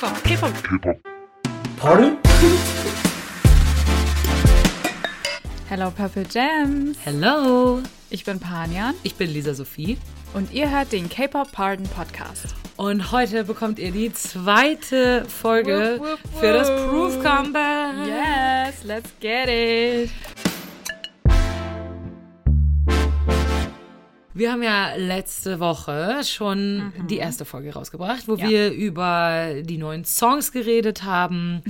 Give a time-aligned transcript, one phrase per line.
[0.00, 0.52] K-Pop, K-Pop.
[0.62, 0.98] K-Pop.
[1.78, 2.18] Pardon?
[5.70, 6.98] Hello Purple Jams.
[7.04, 7.80] Hello,
[8.10, 9.96] Ich bin Panjan ich bin Lisa Sophie
[10.34, 12.54] und ihr hört den K-Pop Pardon Podcast.
[12.76, 16.68] und heute bekommt ihr die zweite Folge Wupp, wupp, für das.
[16.68, 18.06] Proof Comeback.
[18.06, 20.10] Yes, let's get it.
[24.36, 28.38] Wir haben ja letzte Woche schon die erste Folge rausgebracht, wo Mhm.
[28.40, 28.48] Ja.
[28.50, 31.62] wir über die neuen Songs geredet haben,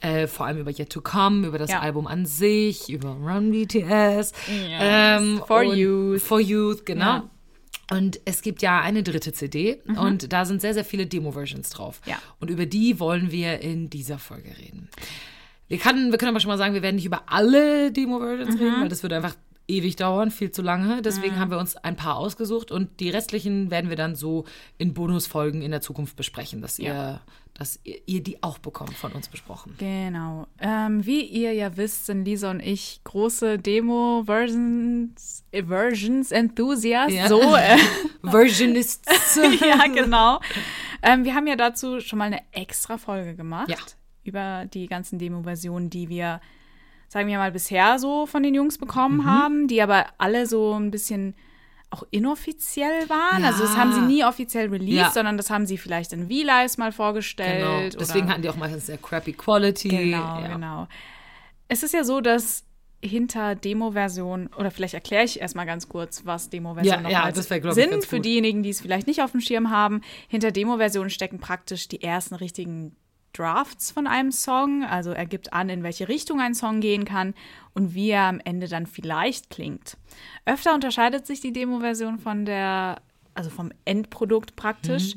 [0.00, 1.74] äh, vor allem über Yet to Come, über das Mhm.
[1.74, 1.80] Ja.
[1.80, 5.40] Album an sich, über Run BTS, Yes.
[5.46, 6.22] For und- Youth.
[6.22, 7.04] For Youth, genau.
[7.04, 7.30] Ja.
[7.90, 12.00] Und es gibt ja eine dritte CD und da sind sehr, sehr viele Demo-Versions drauf.
[12.06, 12.10] Mhm.
[12.12, 12.18] Ja.
[12.38, 14.88] Und über die wollen wir in dieser Folge reden.
[15.68, 18.62] Wir, kann, wir können aber schon mal sagen, wir werden nicht über alle Demo-Versions Mhm.
[18.62, 19.34] reden, weil das würde einfach
[19.72, 21.00] ewig dauern, viel zu lange.
[21.02, 24.44] Deswegen haben wir uns ein paar ausgesucht und die restlichen werden wir dann so
[24.78, 27.20] in Bonusfolgen in der Zukunft besprechen, dass ihr, Ja.
[27.54, 29.74] dass ihr, ihr die auch bekommt von uns besprochen.
[29.78, 30.46] Genau.
[30.60, 37.14] Ähm, wie ihr ja wisst, sind Lisa und ich große Demo-Versions äh, Versions Enthusiasts.
[37.14, 37.28] Ja.
[37.28, 37.78] So, äh,
[38.22, 39.36] Versionists.
[39.60, 40.40] ja, genau.
[41.02, 43.70] Ähm, wir haben ja dazu schon mal eine extra Folge gemacht.
[43.70, 43.76] Ja.
[44.24, 46.40] Über die ganzen Demo-Versionen, die wir,
[47.12, 49.24] sagen wir mal, bisher so von den Jungs bekommen Mhm.
[49.26, 51.34] haben, die aber alle so ein bisschen
[51.90, 53.42] auch inoffiziell waren.
[53.42, 53.48] Ja.
[53.48, 55.10] Also das haben sie nie offiziell released, Ja.
[55.10, 56.96] sondern das haben sie vielleicht in V-Lives mal genau.
[56.96, 57.98] vorgestellt.
[58.00, 59.88] Deswegen oder hatten die auch meistens sehr crappy Quality.
[59.90, 60.48] Genau, ja.
[60.54, 60.88] genau.
[61.68, 62.64] Es ist ja so, dass
[63.02, 68.20] hinter Demo-Versionen, oder vielleicht erkläre ich erstmal ganz kurz, was Demo-Versionen Ja, ja, sind, für
[68.20, 70.00] diejenigen, die es vielleicht nicht auf dem Schirm haben.
[70.28, 72.96] Hinter Demo-Versionen stecken praktisch die ersten richtigen
[73.32, 74.84] Drafts von einem Song.
[74.84, 77.34] Also er gibt an, in welche Richtung ein Song gehen kann
[77.74, 79.96] und wie er am Ende dann vielleicht klingt.
[80.44, 83.00] Öfter unterscheidet sich die Demo-Version von der,
[83.34, 85.14] also vom Endprodukt praktisch.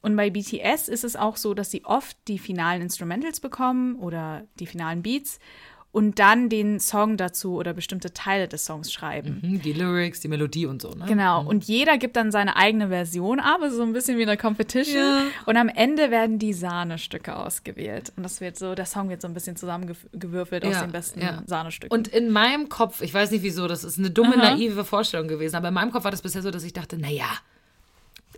[0.00, 4.46] Und bei BTS ist es auch so, dass sie oft die finalen Instrumentals bekommen oder
[4.60, 5.40] die finalen Beats
[5.90, 9.40] und dann den Song dazu oder bestimmte Teile des Songs schreiben.
[9.42, 11.06] Mhm, Die Lyrics, die Melodie und so, ne?
[11.08, 11.42] Genau.
[11.44, 14.96] Und jeder gibt dann seine eigene Version ab, also so ein bisschen wie eine Competition.
[15.02, 15.22] Ja.
[15.46, 18.12] Und am Ende werden die Sahnestücke ausgewählt.
[18.16, 21.20] Und das wird so, der Song wird so ein bisschen zusammengewürfelt aus Ja, den besten
[21.20, 21.42] ja.
[21.46, 21.96] Sahnestücken.
[21.96, 25.56] Und in meinem Kopf, ich weiß nicht wieso, das ist eine dumme, naive Vorstellung gewesen,
[25.56, 27.26] aber in meinem Kopf war das bisher so, dass ich dachte, naja,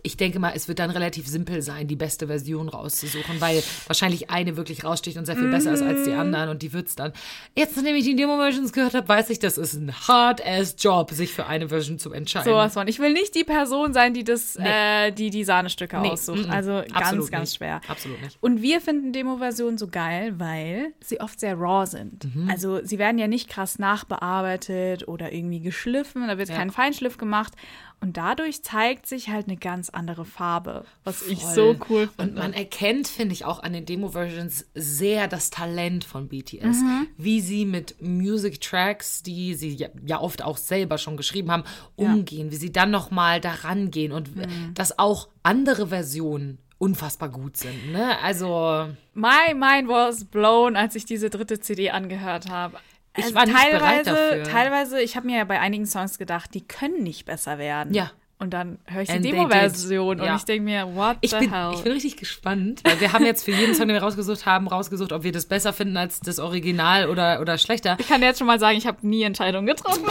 [0.03, 4.29] ich denke mal, es wird dann relativ simpel sein, die beste Version rauszusuchen, weil wahrscheinlich
[4.29, 7.13] eine wirklich raussticht und sehr viel besser ist als die anderen und die wird's dann.
[7.55, 11.45] Jetzt, nachdem ich die Demo-Versions gehört habe, weiß ich, das ist ein hard-ass-Job, sich für
[11.47, 12.51] eine Version zu entscheiden.
[12.51, 12.87] Sowas von.
[12.87, 16.45] Ich will nicht die Person sein, die das, äh, die die Sahnestücke Nee, aussucht.
[16.45, 16.51] mm, mm.
[16.51, 17.57] Also ganz, Absolut ganz nicht.
[17.57, 17.81] schwer.
[17.87, 18.37] Absolut nicht.
[18.41, 22.33] Und wir finden Demo-Versionen so geil, weil sie oft sehr raw sind.
[22.35, 22.49] Mhm.
[22.49, 26.55] Also sie werden ja nicht krass nachbearbeitet oder irgendwie geschliffen, da wird Ja.
[26.55, 27.53] kein Feinschliff gemacht.
[28.01, 31.53] Und dadurch zeigt sich halt eine ganz andere Farbe, was ich Voll.
[31.53, 32.41] so cool Und finde.
[32.41, 36.63] man erkennt, finde ich, auch an den Demo-Versions sehr das Talent von BTS.
[36.81, 37.07] Mhm.
[37.17, 41.63] Wie sie mit Music-Tracks, die sie ja, ja oft auch selber schon geschrieben haben,
[41.95, 42.51] umgehen.
[42.51, 44.73] Wie sie dann nochmal daran gehen und Mhm.
[44.73, 47.91] dass auch andere Versionen unfassbar gut sind.
[47.91, 48.17] Ne?
[48.23, 52.77] Also, My mind was blown, als ich diese dritte CD angehört habe.
[53.17, 54.43] Ich Also war nicht bereit teilweise, dafür.
[54.43, 57.93] teilweise, ich habe mir ja bei einigen Songs gedacht, die können nicht besser werden.
[57.93, 58.11] Ja.
[58.41, 60.21] Und dann höre ich die Demo-Version did.
[60.21, 60.35] und Ja.
[60.35, 61.73] ich denke mir, what ich the bin, hell?
[61.75, 64.67] ich bin richtig gespannt, weil wir haben jetzt für jeden Song, den wir rausgesucht haben,
[64.67, 67.97] rausgesucht, ob wir das besser finden als das Original oder, oder schlechter.
[67.99, 70.05] ich kann jetzt schon mal sagen, ich habe nie Entscheidungen getroffen.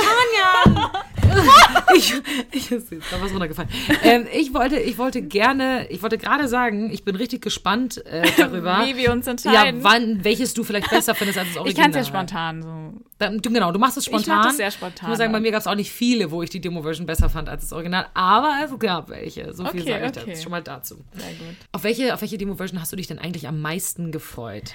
[1.96, 2.14] ich,
[2.52, 3.68] ich ist jetzt da was runtergefallen.
[4.04, 8.28] Ähm, ich wollte, ich wollte gerne, ich wollte gerade sagen, ich bin richtig gespannt äh,
[8.38, 8.82] darüber.
[8.86, 9.82] Wie wir uns ja, entscheiden.
[9.82, 11.82] wann, welches du vielleicht besser findest als das ich Original.
[11.82, 12.92] kann es ja spontan so.
[13.20, 14.44] Dann, du, genau, du machst es spontan.
[14.44, 16.48] das sehr spontan, Ich muss sagen, bei mir gab es auch nicht viele, wo ich
[16.48, 19.53] die Demo-Version besser fand als das Original, aber es gab welche.
[19.53, 20.31] So viel Okay, sage ich okay.
[20.31, 21.04] jetzt schon mal dazu.
[21.12, 21.56] Sehr gut.
[21.70, 24.72] Auf welche, auf welche Demo-Version hast du dich denn eigentlich am meisten gefreut?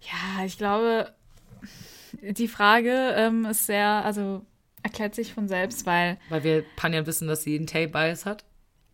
[0.00, 1.12] Ja, ich glaube,
[2.22, 4.46] die Frage ähm, ist sehr, also
[4.82, 8.44] erklärt sich von selbst, weil Weil wir Panjan wissen, dass sie einen Tay-Bias hat.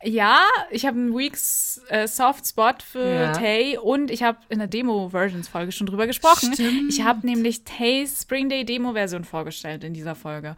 [0.03, 3.33] Ja, ich habe einen Weeks äh, Soft Spot für Ja.
[3.33, 6.55] Tay und ich habe in der Demo-Versions-Folge schon drüber gesprochen.
[6.55, 6.91] Stimmt.
[6.93, 10.57] Ich habe nämlich Tays Spring Day Demo-Version vorgestellt in dieser Folge.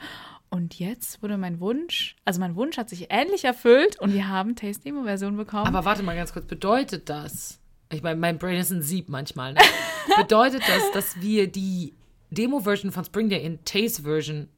[0.49, 4.55] Und jetzt wurde mein Wunsch, also mein Wunsch hat sich ähnlich erfüllt und wir haben
[4.55, 5.67] Tays Demo-Version bekommen.
[5.67, 7.59] Aber warte mal ganz kurz, bedeutet das,
[7.91, 9.61] ich meine, mein Brain ist ein Sieb manchmal, ne?
[10.17, 11.94] bedeutet das, dass wir die
[12.31, 14.49] Demo-Version von Spring Day in Tays Version,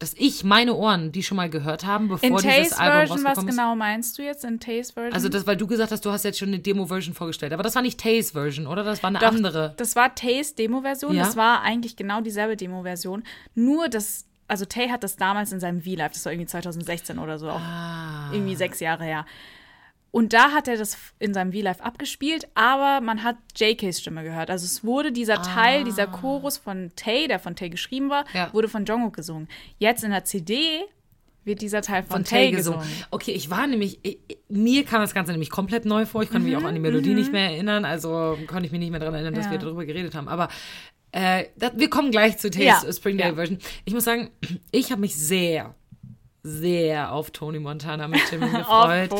[0.00, 3.18] dass ich meine Ohren die schon mal gehört haben, bevor in Tays dieses Album Version,
[3.18, 3.56] was rausgekommen ist?
[3.56, 5.12] genau meinst du jetzt in Tays Version?
[5.12, 7.74] Also das, weil du gesagt hast, du hast jetzt schon eine Demo-Version vorgestellt, aber das
[7.74, 8.84] war nicht Tays Version, oder?
[8.84, 9.74] Das war eine Doch, andere.
[9.76, 11.16] Das war Tays Demo-Version.
[11.16, 11.24] Ja?
[11.24, 13.24] Das war eigentlich genau dieselbe Demo-Version.
[13.56, 17.38] Nur das, also Tay hat das damals in seinem V-Live, das war irgendwie 2016 oder
[17.38, 18.30] so, auch Ah.
[18.32, 19.26] irgendwie sechs Jahre her.
[20.10, 24.50] Und da hat er das in seinem V-Live abgespielt, aber man hat JKs Stimme gehört.
[24.50, 28.52] Also es wurde dieser Teil, dieser Chorus von Tay, der von Tay geschrieben war, Ja.
[28.54, 29.48] wurde von Jungkook gesungen.
[29.78, 30.80] Jetzt in der CD
[31.44, 32.80] wird dieser Teil von, von Tay gesungen.
[32.80, 33.04] gesungen.
[33.10, 34.18] Okay, ich war nämlich, ich,
[34.48, 36.22] mir kam das Ganze nämlich komplett neu vor.
[36.22, 38.90] Ich konnte mich auch an die Melodie nicht mehr erinnern, also konnte ich mich nicht
[38.90, 39.52] mehr daran erinnern, dass Mhm.
[39.52, 39.58] Ja.
[39.60, 40.28] wir darüber geredet haben.
[40.28, 40.48] Aber
[41.12, 42.92] äh, das, wir kommen gleich zu Tays Ja.
[42.92, 43.34] Spring Day.
[43.34, 43.58] Version.
[43.84, 44.30] Ich muss sagen,
[44.72, 45.74] ich habe mich sehr,
[46.42, 49.10] sehr auf Tony Montana mit Jimin gefreut.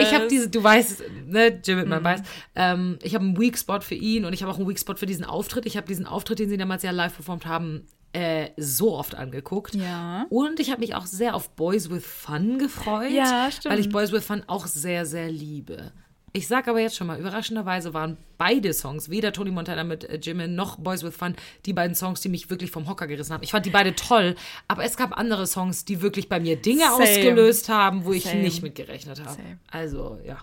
[0.00, 1.90] Ich habe diese, du weißt, ne, Jimin, Mhm.
[1.90, 2.22] man weiß,
[2.54, 4.94] ähm, ich habe einen Weak Spot für ihn und ich habe auch einen Weak Spot
[4.96, 5.66] für diesen Auftritt.
[5.66, 9.74] Ich habe diesen Auftritt, den sie damals ja live performt haben, äh, so oft angeguckt.
[9.74, 10.26] Ja.
[10.30, 13.10] Und ich habe mich auch sehr auf Boys with Fun gefreut.
[13.10, 13.72] Ja, stimmt.
[13.72, 15.92] Weil ich Boys with Fun auch sehr, sehr liebe.
[16.32, 20.18] Ich sag aber jetzt schon mal, überraschenderweise waren beide Songs, weder Tony Montana mit äh,
[20.22, 21.34] Jimin noch Boys with Fun,
[21.66, 23.42] die beiden Songs, die mich wirklich vom Hocker gerissen haben.
[23.42, 24.36] Ich fand die beide toll,
[24.68, 27.02] aber es gab andere Songs, die wirklich bei mir Dinge Same.
[27.02, 28.42] ausgelöst haben, wo ich Same.
[28.42, 29.30] nicht mit gerechnet habe.
[29.30, 29.58] Same.
[29.70, 30.38] Also, ja.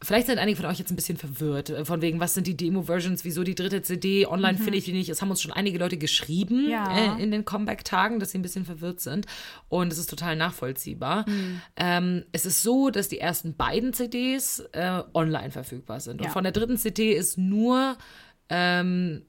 [0.00, 2.56] Vielleicht sind einige von euch jetzt ein bisschen verwirrt, äh, von wegen, was sind die
[2.56, 5.08] Demo-Versions, wieso die dritte CD, online finde ich die nicht.
[5.08, 6.70] Es haben uns schon einige Leute geschrieben Mhm.
[6.70, 7.16] Ja.
[7.16, 9.26] äh, in den Comeback-Tagen, dass sie ein bisschen verwirrt sind.
[9.68, 11.28] Und es ist total nachvollziehbar.
[11.28, 11.60] Mhm.
[11.76, 16.20] Ähm, es ist so, dass die ersten beiden CDs äh, online verfügbar sind.
[16.20, 16.30] Und Ja.
[16.30, 17.96] von der dritten CD ist nur
[18.50, 19.22] ähm,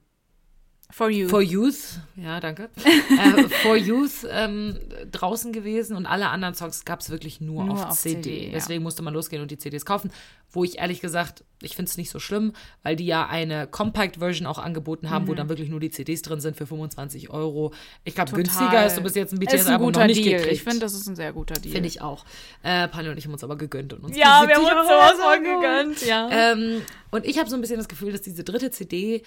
[0.92, 1.28] For you.
[1.28, 2.68] For Youth, ja, danke.
[2.76, 4.78] äh, For Youth ähm,
[5.10, 8.22] draußen gewesen und alle anderen Songs gab es wirklich nur, Nur auf, auf CD.
[8.22, 8.52] CD, ja.
[8.54, 10.10] Deswegen musste man losgehen und die CDs kaufen.
[10.52, 12.52] Wo ich ehrlich gesagt, ich finde es nicht so schlimm,
[12.82, 16.40] weil die ja eine Compact-Version auch angeboten haben, wo dann wirklich nur die CDs drin
[16.40, 17.72] sind für 25 Euro.
[18.02, 20.38] Ich glaube, günstiger ist du bis jetzt ein BTS-Album guter noch nicht Deal.
[20.38, 20.54] gekriegt.
[20.54, 21.72] Ich finde, das ist ein sehr guter Deal.
[21.72, 22.24] Finde ich auch.
[22.64, 24.88] Äh, Pani und ich haben uns aber gegönnt und uns Ja, wir haben 70 uns
[24.88, 26.28] sowas von gegönnt, ja.
[26.32, 26.82] Ähm,
[27.12, 29.22] und ich habe so ein bisschen das Gefühl, dass diese dritte CD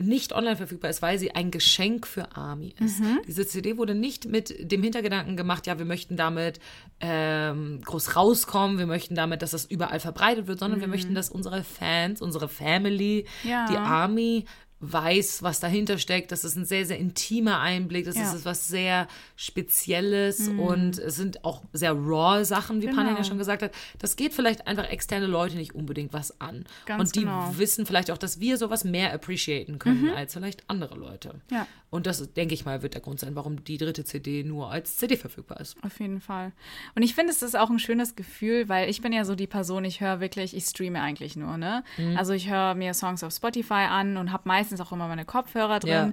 [0.00, 3.00] nicht online verfügbar ist, weil sie ein Geschenk für Army ist.
[3.00, 3.20] Mhm.
[3.26, 6.58] Diese CD wurde nicht mit dem Hintergedanken gemacht, ja, wir möchten damit
[7.00, 11.30] ähm, groß rauskommen, wir möchten damit, dass das überall verbreitet wird, sondern wir möchten, dass
[11.30, 13.50] unsere Fans, unsere Family, Mhm.
[13.50, 13.66] Ja.
[13.70, 14.44] die Army
[14.80, 16.32] weiß, was dahinter steckt.
[16.32, 18.06] Das ist ein sehr, sehr intimer Einblick.
[18.06, 18.30] Das Ja.
[18.30, 18.36] Mhm.
[18.36, 23.24] ist was sehr Spezielles und es sind auch sehr raw Sachen, wie Panin ja Genau.
[23.24, 23.72] schon gesagt hat.
[23.98, 26.64] Das geht vielleicht einfach externe Leute nicht unbedingt was an.
[26.86, 27.52] Ganz und die genau.
[27.58, 31.34] wissen vielleicht auch, dass wir sowas mehr appreciaten können als vielleicht andere Leute.
[31.50, 31.56] Mhm.
[31.56, 31.66] Ja.
[31.90, 34.96] Und das, denke ich mal, wird der Grund sein, warum die dritte CD nur als
[34.96, 35.76] CD verfügbar ist.
[35.82, 36.52] Auf jeden Fall.
[36.94, 39.48] Und ich finde, es ist auch ein schönes Gefühl, weil ich bin ja so die
[39.48, 41.82] Person, ich höre wirklich, ich streame eigentlich nur, ne?
[41.98, 42.16] Mhm.
[42.16, 45.80] Also ich höre mir Songs auf Spotify an und habe meistens auch immer meine Kopfhörer
[45.80, 45.90] drin.
[45.90, 46.12] Ja.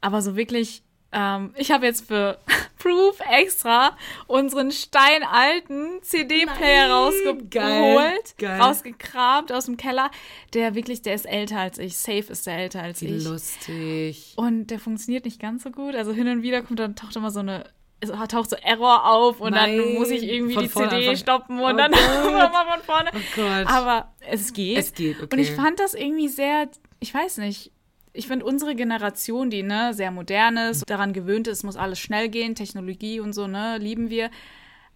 [0.00, 2.38] Aber so wirklich, ähm, ich habe jetzt für
[2.78, 3.96] Proof extra
[4.26, 8.60] unseren steinalten CD-Player rausgeholt, geil, geil.
[8.60, 10.10] rausgekramt aus dem Keller.
[10.54, 11.96] Der wirklich, der ist älter als ich.
[11.96, 13.24] Safe ist der älter als Wie ich.
[13.24, 14.32] lustig.
[14.36, 15.94] Und der funktioniert nicht ganz so gut.
[15.94, 17.64] Also hin und wieder kommt dann taucht immer so eine
[18.00, 19.78] es taucht so Error auf und Nein.
[19.78, 21.16] dann muss ich irgendwie Von die CD anfangen.
[21.16, 21.90] stoppen und Oh dann
[22.32, 23.10] nochmal von vorne.
[23.14, 23.66] Oh Gott.
[23.72, 24.76] Aber es geht.
[24.78, 25.28] Es geht, okay.
[25.32, 26.68] Und ich fand das irgendwie sehr,
[27.02, 27.72] ich weiß nicht,
[28.14, 32.28] ich finde unsere Generation, die ne, sehr modern ist, daran gewöhnt ist, muss alles schnell
[32.28, 34.30] gehen, Technologie und so, ne, lieben wir.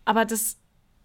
[0.05, 0.58] Aber dass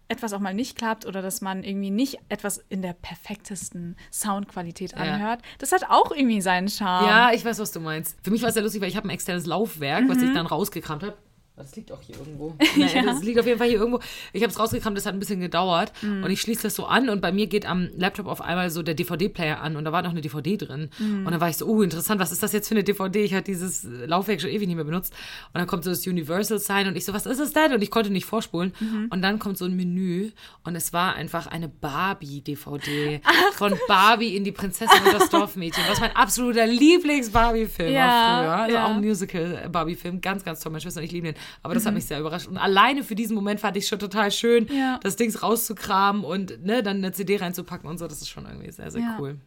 [0.08, 4.94] etwas auch mal nicht klappt oder dass man irgendwie nicht etwas in der perfektesten Soundqualität
[4.94, 7.06] anhört, das hat auch irgendwie seinen Charme.
[7.08, 8.18] Ja, ich weiß, was du meinst.
[8.22, 10.24] Für mich war es sehr lustig, weil ich habe ein externes Laufwerk, was Mhm.
[10.28, 11.16] ich dann rausgekramt habe.
[11.54, 12.56] Das liegt auch hier irgendwo.
[12.76, 14.00] Nein, Das liegt auf jeden Fall hier irgendwo.
[14.32, 15.92] Ich habe es rausgekramt, das hat ein bisschen gedauert.
[16.00, 16.24] Mhm.
[16.24, 18.82] Und ich schließe das so an und bei mir geht am Laptop auf einmal so
[18.82, 20.88] der DVD-Player an und da war noch eine DVD drin.
[20.98, 21.26] Mhm.
[21.26, 23.22] Und dann war ich so, oh, interessant, was ist das jetzt für eine DVD?
[23.22, 25.12] Ich hatte dieses Laufwerk schon ewig nicht mehr benutzt.
[25.52, 27.74] Und dann kommt so das Universal-Sign und ich so, was ist das denn?
[27.74, 28.72] Und ich konnte nicht vorspulen.
[28.80, 29.08] Mhm.
[29.10, 30.30] Und dann kommt so ein Menü
[30.64, 33.20] und es war einfach eine Barbie-DVD
[33.52, 38.52] von Barbie in die Prinzessin und das Dorfmädchen, was mein absoluter Lieblings-Barbie-Film Ja, war früher.
[38.62, 38.86] Also ja.
[38.86, 40.72] auch ein Musical-Barbie-Film, ganz, ganz toll.
[40.72, 41.34] Meine Schwester und ich lieben den.
[41.62, 42.46] Aber das hat mich sehr überrascht.
[42.48, 44.98] Und alleine für diesen Moment fand ich schon total schön, Ja.
[45.02, 48.06] das Ding rauszukramen und ne, dann eine CD reinzupacken und so.
[48.06, 49.16] Das ist schon irgendwie sehr, sehr Ja.
[49.20, 49.38] cool.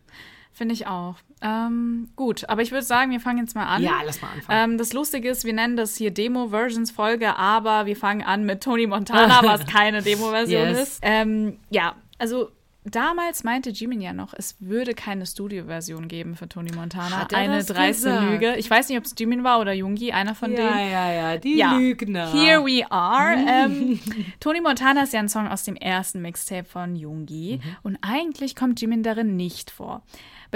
[0.52, 1.16] Finde ich auch.
[1.42, 3.84] Ähm, gut, aber ich würde sagen, wir fangen jetzt mal an.
[3.84, 4.72] Ja, lass mal anfangen.
[4.72, 8.88] Ähm, das Lustige ist, wir nennen das hier Demo-Versions-Folge, aber wir fangen an mit Tony
[8.88, 10.80] Montana, was keine Demo-Version Yes.
[10.82, 11.00] ist.
[11.02, 12.52] Ähm, ja, also
[12.86, 17.20] damals meinte Jimin ja noch, es würde keine Studio-Version geben für Tony Montana.
[17.20, 18.30] Hat er Eine dreiste gesagt?
[18.32, 18.56] Lüge.
[18.58, 20.68] Ich weiß nicht, ob es Jimin war oder Jungi, einer von denen.
[20.68, 22.32] ja, ja, die Ja, Lügner.
[22.32, 23.36] Here we are.
[23.48, 24.00] ähm,
[24.40, 27.76] Tony Montana ist ja ein Song aus dem ersten Mixtape von Yoongi Mhm.
[27.84, 30.04] und eigentlich kommt Jimin darin nicht vor.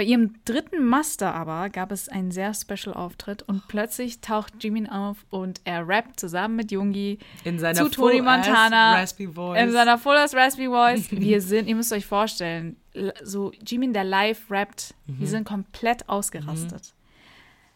[0.00, 4.88] Bei ihrem dritten Master aber gab es einen sehr special Auftritt und plötzlich taucht Jimin
[4.88, 9.60] auf und er rappt zusammen mit Yoongi In seiner zu Tony Montana raspy voice.
[9.60, 11.10] in seiner full ass raspy voice.
[11.10, 12.76] Wir sind, ihr müsst euch vorstellen,
[13.22, 15.20] so Jimin der live rappt, Mhm.
[15.20, 16.94] wir sind komplett ausgerastet.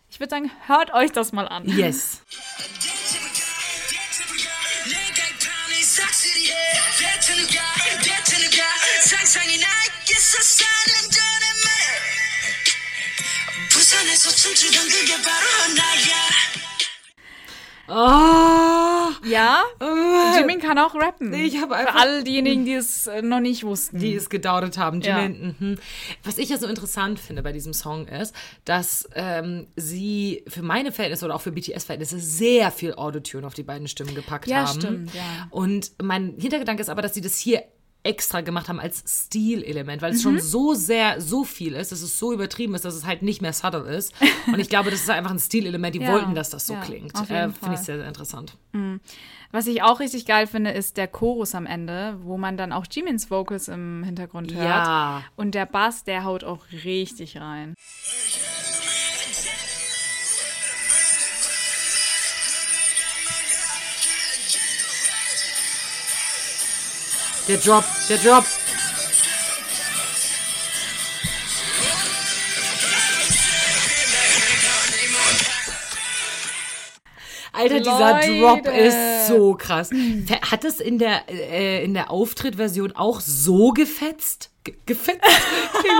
[0.08, 1.68] Ich würde sagen, hört euch das mal an.
[1.68, 2.22] Yes.
[17.86, 20.38] Oh, Ja, oh.
[20.38, 21.34] Jimin kann auch rappen.
[21.34, 23.98] Ich habe Für einfach- alle diejenigen, die es äh, noch nicht wussten.
[23.98, 25.02] die es gedauert haben.
[25.02, 25.20] Ja.
[25.20, 25.78] Jimin, mhm.
[26.22, 28.34] Was ich ja so interessant finde bei diesem Song ist,
[28.64, 33.62] dass ähm, sie für meine Verhältnisse oder auch für BTS-Verhältnisse sehr viel Autotune auf die
[33.64, 34.80] beiden Stimmen gepackt Ja, haben.
[34.80, 35.46] stimmt, ja.
[35.50, 37.64] Und mein Hintergedanke ist aber, dass sie das hier
[38.04, 40.22] extra gemacht haben als Stilelement, weil es Mhm.
[40.22, 43.42] schon so sehr, so viel ist, dass es so übertrieben ist, dass es halt nicht
[43.42, 44.12] mehr subtle ist.
[44.46, 45.94] Und ich glaube, das ist einfach ein Stilelement.
[45.94, 47.14] Die Ja, wollten, dass das so ja, klingt.
[47.30, 48.56] Äh, Finde ich sehr, sehr interessant.
[49.52, 52.86] Was ich auch richtig geil finde, ist der Chorus am Ende, wo man dann auch
[52.90, 54.64] Jimins Vocals im Hintergrund hört.
[54.64, 55.22] Ja.
[55.36, 57.74] Und der Bass, der haut auch richtig rein.
[67.46, 68.44] Der Drop, der Drop.
[77.52, 78.40] Alter, dieser Leute.
[78.40, 79.90] Drop ist so krass.
[80.50, 84.50] Hat es in der, äh, in der Auftrittversion auch so gefetzt?
[84.64, 85.20] Ge gefetzt?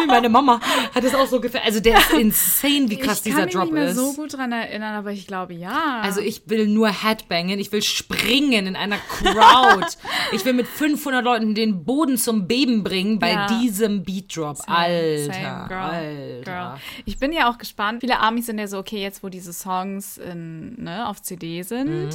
[0.06, 0.59] Meine Mama
[0.94, 1.66] hat es auch so gefetzt.
[1.66, 3.97] Also der ist insane, wie krass ich dieser kann mich Drop nicht mehr ist.
[3.97, 6.00] so gut dran erinnern, aber ich glaube ja.
[6.02, 9.87] Also ich will nur Headbangen, ich will springen in einer Crowd.
[10.33, 13.47] ich will mit 500 Leuten den Boden zum Beben bringen bei Ja.
[13.49, 14.56] diesem Beat Drop.
[14.66, 16.42] Alter, Same, girl, Alter.
[16.44, 16.80] girl.
[17.04, 18.00] Ich bin ja auch gespannt.
[18.00, 21.85] Viele Amis sind ja so, okay, jetzt wo diese Songs in, ne, auf CD sind,
[22.06, 22.11] Mhm.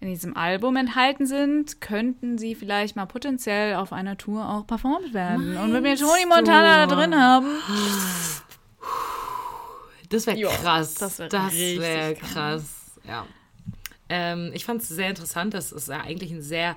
[0.00, 5.12] In diesem Album enthalten sind, könnten sie vielleicht mal potenziell auf einer Tour auch performt
[5.12, 5.56] werden.
[5.58, 7.48] Und wenn wir Tony Montana da drin haben,
[10.08, 10.94] Das wäre krass.
[10.94, 12.32] das wär das wäre krass.
[12.32, 13.00] krass.
[13.06, 13.26] Ja.
[14.08, 16.76] Ähm, ich fand es sehr interessant, dass es ja eigentlich ein sehr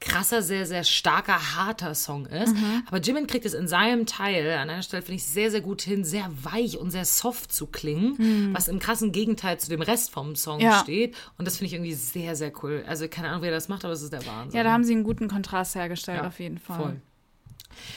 [0.00, 2.54] krasser, sehr, sehr starker, harter Song ist.
[2.54, 2.82] Mhm.
[2.86, 5.80] Aber Jimin kriegt es in seinem Teil, an einer Stelle finde ich sehr, sehr gut
[5.80, 10.10] hin, sehr weich und sehr soft zu klingen, was im krassen Gegenteil zu dem Rest
[10.10, 10.64] vom Song Mhm.
[10.64, 10.80] Ja.
[10.80, 11.16] steht.
[11.38, 12.84] Und das finde ich irgendwie sehr, sehr cool.
[12.86, 14.56] Also keine Ahnung, wer das macht, aber es ist der Wahnsinn.
[14.58, 16.76] ja, da haben sie einen guten Kontrast hergestellt, Ja, auf jeden Fall.
[16.76, 17.00] Voll.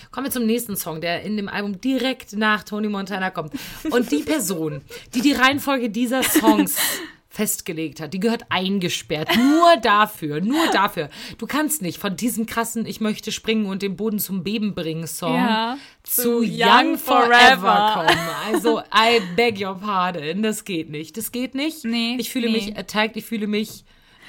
[0.09, 3.53] Kommen wir zum nächsten Song, der in dem Album direkt nach Tony Montana kommt.
[3.91, 4.81] Und die Person,
[5.13, 6.77] die die Reihenfolge dieser Songs
[7.37, 9.29] festgelegt hat, die gehört eingesperrt.
[9.37, 11.09] Nur dafür, nur dafür.
[11.37, 15.05] Du kannst nicht von diesem krassen Ich möchte springen und den Boden zum Beben bringen
[15.05, 16.47] Song Ja, zu zu Young,
[16.91, 17.91] Young Forever Forever.
[17.93, 18.19] kommen.
[18.53, 20.41] Also, I beg your pardon.
[20.41, 21.15] Das geht nicht.
[21.15, 21.85] Das geht nicht.
[21.85, 22.53] Nee, Ich fühle nee.
[22.53, 23.83] mich attacked, ich fühle mich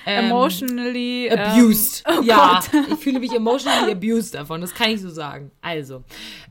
[0.05, 2.05] ähm, Emotionally abused.
[2.07, 2.61] Ähm, oh ja,
[2.93, 4.61] ich fühle mich emotionally abused davon.
[4.61, 5.50] Das kann ich so sagen.
[5.62, 6.05] Also,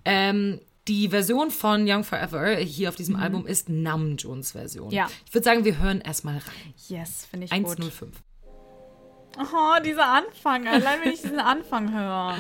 [0.06, 4.88] ähm, die Version von Young Forever hier auf diesem Album ist Namjoons Version.
[4.88, 4.94] Mhm.
[4.94, 5.08] Ja.
[5.25, 6.74] Ich würde sagen, wir hören erstmal rein.
[6.88, 7.77] Yes, finde ich gut.
[7.77, 8.24] 105.
[9.39, 10.67] Oh, dieser Anfang.
[10.67, 12.36] Allein wenn ich diesen Anfang höre.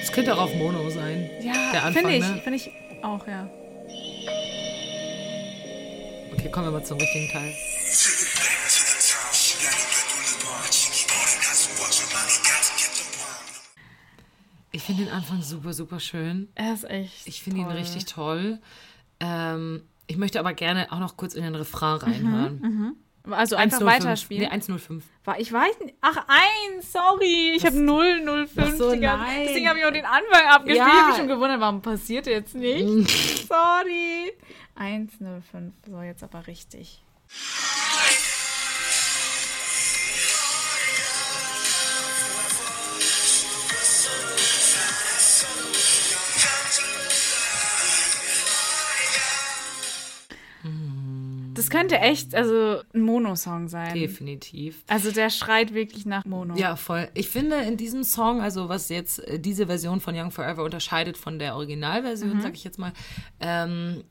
[0.00, 1.30] Das könnte auch auf Mono sein.
[1.42, 2.40] Ja, finde ich, ne?
[2.42, 2.70] finde ich
[3.02, 3.48] auch, ja.
[6.32, 7.52] Okay, kommen wir mal zum richtigen Teil.
[14.96, 16.48] Finde den Anfang super, super schön.
[16.54, 17.26] Er ist echt.
[17.26, 18.58] Ich finde ihn richtig toll.
[19.20, 22.96] Ähm, ich möchte aber gerne auch noch kurz in den Refrain reinhören.
[23.30, 24.04] Also einfach 105.
[24.04, 24.44] weiterspielen.
[24.44, 25.04] Nee, 105.
[25.24, 25.94] War, ich weiß nicht.
[26.00, 27.52] Ach, eins, sorry.
[27.54, 29.46] Ich habe 005 Ach so, nein.
[29.46, 30.78] Deswegen habe ich auch den Anfang abgespielt.
[30.78, 30.86] Ja.
[30.86, 33.46] Ich habe mich schon gewundert, warum passiert jetzt nicht.
[33.48, 34.32] sorry.
[34.74, 35.72] 105.
[35.86, 37.00] So, jetzt aber richtig.
[51.72, 53.94] Könnte echt, also ein Mono-Song sein.
[53.94, 54.84] Definitiv.
[54.88, 56.54] Also der schreit wirklich nach Mono.
[56.56, 57.08] Ja, voll.
[57.14, 61.16] Ich finde in diesem Song, also was jetzt äh, diese Version von Young Forever unterscheidet
[61.16, 62.40] von der Originalversion, Mhm.
[62.42, 62.92] sag ich jetzt mal,
[63.40, 64.04] ähm,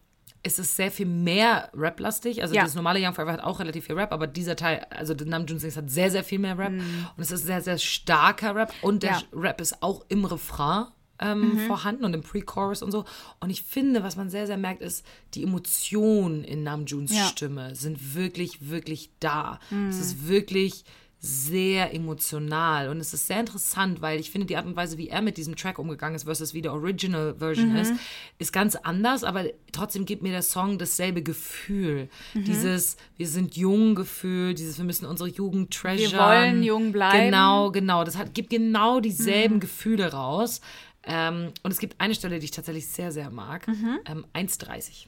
[0.44, 2.42] ist es sehr viel mehr Rap-lastig.
[2.42, 2.64] Also Ja.
[2.64, 5.60] das normale Young Forever hat auch relativ viel Rap, aber dieser Teil, also der Namjoon
[5.60, 6.72] Sings hat sehr, sehr viel mehr Rap.
[6.72, 6.84] Und
[7.24, 8.74] es ist sehr, sehr starker Rap.
[8.82, 9.18] Und der Mhm.
[9.18, 9.38] Ja.
[9.38, 9.42] Mhm.
[9.46, 10.86] Rap ist auch im Refrain
[11.22, 13.06] ähm, vorhanden und im Pre-Chorus und so.
[13.40, 17.26] Und ich finde, was man sehr, sehr merkt, ist, die Emotionen in Namjoons Ja.
[17.28, 19.60] Stimme sind wirklich, wirklich da.
[19.70, 19.90] Mhm.
[19.90, 20.84] Es ist wirklich
[21.24, 25.08] sehr emotional und es ist sehr interessant, weil ich finde, die Art und Weise, wie
[25.10, 27.76] er mit diesem Track umgegangen ist versus wie der Original Version Mhm.
[27.76, 27.94] ist,
[28.40, 32.10] ist ganz anders, aber trotzdem gibt mir der Song dasselbe Gefühl.
[32.34, 32.44] Mhm.
[32.46, 36.20] Dieses, wir sind jung Gefühl, dieses, wir müssen unsere Jugend treasuren.
[36.20, 37.20] wollen jung bleiben.
[37.20, 37.26] Mhm.
[37.26, 38.04] Genau, genau.
[38.04, 40.60] Das hat, gibt genau dieselben Gefühle raus.
[41.04, 43.68] Ähm, und es gibt eine Stelle, die ich tatsächlich sehr, sehr mag.
[43.68, 44.00] Mhm.
[44.06, 45.08] Ähm, 1,30.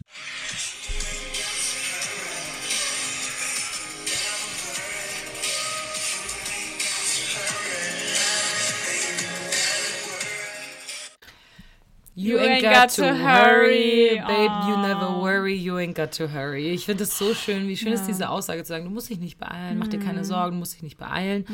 [12.15, 16.70] You, ain't, got, to hurry, babe, you never worry, you ain't got to hurry.
[16.72, 19.20] Ich finde es so schön, wie schön ist diese Aussage zu sagen, du musst dich
[19.20, 20.03] nicht beeilen, mach dir Mhm.
[20.05, 21.46] keine Sorgen, du musst dich nicht beeilen.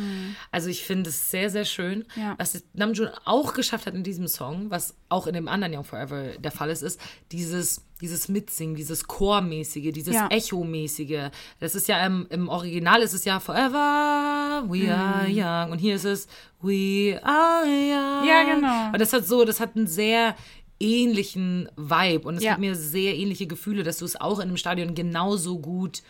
[0.52, 2.36] Also ich finde es sehr, sehr schön, Ja.
[2.38, 6.24] was Namjoon auch geschafft hat in diesem Song, was auch in dem anderen Young Forever
[6.38, 7.00] der Fall ist, ist
[7.32, 10.28] dieses, dieses Mitsingen, dieses Chormäßige, dieses Ja.
[10.30, 11.30] Echo-mäßige.
[11.60, 15.38] Das ist ja im, im Original ist es ja Forever, we are Mhm.
[15.38, 16.28] young und hier ist es
[16.62, 18.28] We are young.
[18.28, 18.88] Ja, genau.
[18.94, 20.36] Und das hat so, das hat einen sehr
[20.80, 22.52] ähnlichen Vibe und es Ja.
[22.52, 26.02] gibt mir sehr ähnliche Gefühle, dass du es auch in einem Stadion genauso gut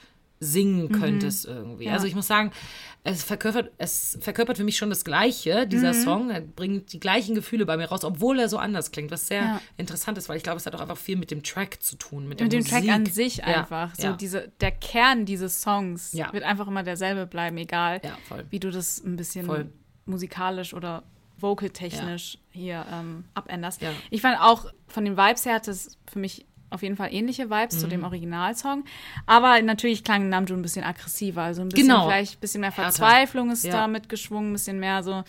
[0.42, 1.84] singen könntest irgendwie.
[1.84, 1.90] Mhm.
[1.90, 1.94] Ja.
[1.94, 2.52] Also ich muss sagen,
[3.04, 6.04] es verkörpert, es verkörpert für mich schon das Gleiche, dieser Mhm.
[6.04, 6.30] Song.
[6.30, 9.42] Er bringt die gleichen Gefühle bei mir raus, obwohl er so anders klingt, was sehr
[9.42, 9.62] Ja.
[9.78, 12.28] interessant ist, weil ich glaube, es hat auch einfach viel mit dem Track zu tun,
[12.28, 12.72] mit, Mit dem Musik.
[12.74, 13.94] Track an sich Ja, einfach.
[13.96, 14.14] So ja.
[14.14, 18.02] diese, der Kern dieses Songs wird einfach immer derselbe bleiben, egal
[18.50, 19.70] wie du das ein bisschen Voll.
[20.06, 21.04] musikalisch oder
[21.38, 23.82] vocaltechnisch hier ähm, abänderst.
[23.82, 23.92] Ja.
[24.10, 27.50] Ich fand auch von den Vibes her hat es für mich auf jeden Fall ähnliche
[27.50, 27.90] Vibes zu Mhm.
[27.92, 28.84] dem Originalsong.
[29.26, 31.42] Aber natürlich klang Namjoon ein bisschen aggressiver.
[31.44, 32.08] Also ein bisschen Genau.
[32.08, 32.92] vielleicht ein bisschen mehr Härter.
[32.92, 33.72] Verzweiflung ist Ja.
[33.74, 35.24] da mitgeschwungen, ein bisschen mehr so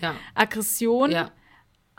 [0.00, 1.10] Ja, Aggression.
[1.12, 1.30] ja.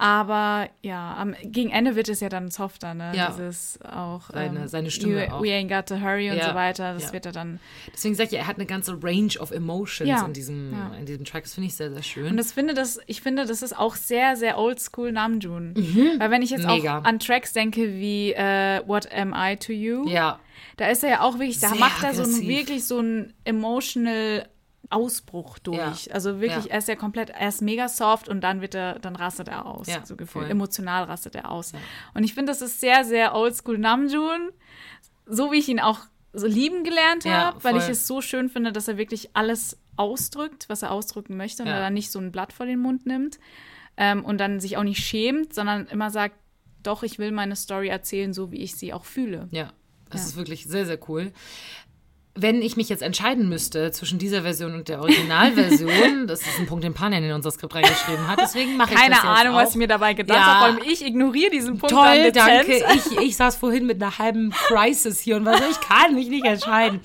[0.01, 3.11] Aber ja, am, gegen Ende wird es ja dann softer, ne?
[3.13, 3.27] Ja.
[3.31, 4.29] Dieses auch.
[4.31, 5.41] Seine- ähm, seine Stimme you, auch.
[5.43, 6.93] We ain't got to hurry und Ja, so weiter.
[6.93, 7.13] Das ja.
[7.13, 7.59] wird er dann.
[7.93, 11.25] Deswegen sage ich, er hat eine ganze Range of Emotions Ja, in, diesem, in diesem
[11.25, 11.43] Track.
[11.43, 12.27] Das finde ich sehr, sehr schön.
[12.31, 15.73] Und das finde das, ich finde, das ist auch sehr, sehr oldschool Namjoon.
[16.17, 16.67] Weil wenn ich jetzt Mhm.
[16.75, 16.99] Mega.
[16.99, 20.39] auch an Tracks denke wie äh, What Am I to You, ja,
[20.77, 22.47] da ist er ja auch wirklich, da Sehr macht er so ein, aggressiv.
[22.47, 24.47] wirklich so einen emotional
[24.89, 26.05] Ausbruch durch.
[26.07, 26.13] Ja.
[26.13, 26.71] Also wirklich, Ja.
[26.71, 29.65] er ist ja komplett, er ist mega soft und dann wird er, dann rastet er
[29.65, 29.87] aus.
[29.87, 30.49] Ja, so gefühlt.
[30.49, 31.73] Emotional rastet er aus.
[32.13, 34.49] Und ich finde, das ist sehr, sehr oldschool Namjoon.
[35.25, 35.99] So wie ich ihn auch
[36.33, 40.69] so lieben gelernt habe, weil ich es so schön finde, dass er wirklich alles ausdrückt,
[40.69, 43.39] was er ausdrücken möchte und er dann nicht so ein Blatt vor den Mund nimmt
[43.97, 46.35] ähm, und dann sich auch nicht schämt, sondern immer sagt,
[46.83, 49.47] doch, ich will meine Story erzählen, so wie ich sie auch fühle.
[49.51, 49.73] Ja,
[50.09, 50.27] das Ja.
[50.29, 51.31] ist wirklich sehr, sehr cool.
[52.41, 56.65] Wenn ich mich jetzt entscheiden müsste zwischen dieser Version und der Originalversion, das ist ein
[56.67, 59.55] Punkt, den Panen in unser Skript reingeschrieben hat, deswegen mache ich Keine das jetzt Ahnung,
[59.55, 59.61] auch.
[59.61, 60.45] was ich mir dabei gedacht Ja.
[60.45, 60.73] habe.
[60.73, 62.83] Vor allem ich ignoriere diesen Punkt Toll, danke.
[62.95, 66.27] Ich, ich saß vorhin mit einer halben Crisis hier und war so, ich kann mich
[66.29, 66.99] nicht entscheiden.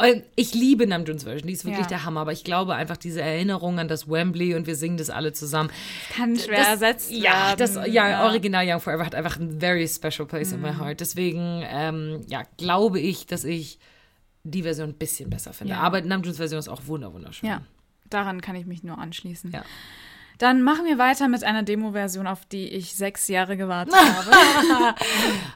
[0.00, 1.88] Und ich liebe Namjoons Version, die ist wirklich Ja.
[1.88, 5.10] der Hammer, aber ich glaube einfach diese Erinnerung an das Wembley und wir singen das
[5.10, 5.70] alle zusammen.
[6.16, 7.58] Kann schwer das, ersetzt ja, werden.
[7.58, 10.80] das ja, Original Young Forever hat einfach ein very special place in my Mhm.
[10.80, 11.00] heart.
[11.00, 13.78] Deswegen, ähm, ja, glaube ich, dass ich
[14.50, 15.74] die Version ein bisschen besser finde.
[15.74, 15.80] Ja.
[15.80, 17.48] Aber Namjoons Version ist auch wunder wunderschön.
[17.48, 17.62] Ja,
[18.10, 19.52] daran kann ich mich nur anschließen.
[19.52, 19.64] Ja.
[20.38, 23.94] Dann machen wir weiter mit einer Demo-Version, auf die ich sechs Jahre gewartet
[24.74, 24.94] habe.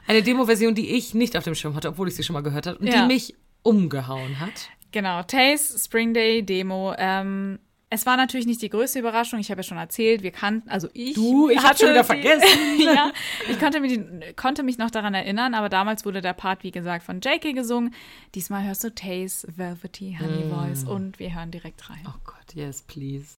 [0.07, 2.65] Eine Demo-Version, die ich nicht auf dem Schirm hatte, obwohl ich sie schon mal gehört
[2.67, 3.01] habe und Ja.
[3.01, 4.69] die mich umgehauen hat.
[4.91, 6.93] Genau, Taste Spring Day Demo.
[6.97, 7.59] Ähm,
[7.93, 9.39] es war natürlich nicht die größte Überraschung.
[9.39, 11.13] Ich habe ja schon erzählt, wir kannten, also ich.
[11.13, 12.47] Du, ich hatte schon wieder die- vergessen.
[12.79, 13.11] ja,
[13.49, 13.99] ich konnte mich,
[14.37, 17.93] konnte mich noch daran erinnern, aber damals wurde der Part, wie gesagt, von JK gesungen.
[18.33, 20.49] Diesmal hörst du Taste Velvety Honey Mm.
[20.51, 21.99] Voice und wir hören direkt rein.
[22.07, 23.35] Oh Gott, yes, please.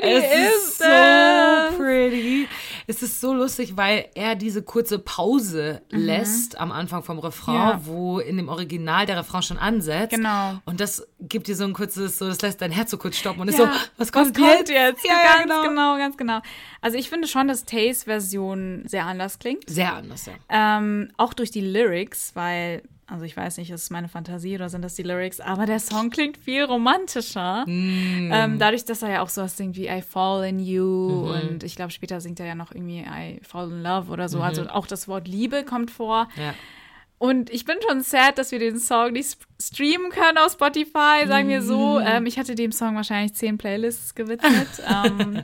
[0.00, 2.48] Pretty Es is ist so pretty.
[2.86, 7.60] Es ist so lustig, weil er diese kurze Pause lässt am Anfang vom Refrain, Mhm.
[7.60, 7.80] Ja.
[7.84, 10.10] wo in dem Original der Refrain schon ansetzt.
[10.14, 10.54] Genau.
[10.64, 13.40] Und das gibt dir so ein kurzes, so das lässt dein Herz so kurz stoppen
[13.42, 14.70] und ist Ja, so, was kommt, kommt jetzt?
[14.70, 15.04] jetzt?
[15.06, 15.62] Ja, ja, ganz genau.
[15.68, 15.96] genau.
[15.98, 16.40] ganz genau.
[16.80, 19.68] Also ich finde schon, dass Tays Version sehr anders klingt.
[19.70, 20.32] Sehr anders, ja.
[20.48, 24.68] Ähm, auch durch die Lyrics, weil, also ich weiß nicht, ist es meine Fantasie oder
[24.68, 27.64] sind das die Lyrics, aber der Song klingt viel romantischer.
[27.66, 28.30] Mm.
[28.32, 31.30] Ähm, dadurch, dass er ja auch sowas singt wie I fall in you Mhm.
[31.30, 34.40] und ich glaube, später singt er ja noch irgendwie I fall in love oder so.
[34.40, 36.28] Also auch das Wort Liebe kommt vor.
[36.36, 36.42] Mhm.
[36.42, 36.54] ja.
[37.18, 41.48] Und ich bin schon sad, dass wir den Song nicht streamen können auf Spotify, sagen
[41.50, 41.98] wir so.
[42.00, 42.06] Mhm.
[42.06, 44.68] Ähm, ich hatte dem Song wahrscheinlich zehn Playlists gewidmet.
[45.04, 45.42] ähm,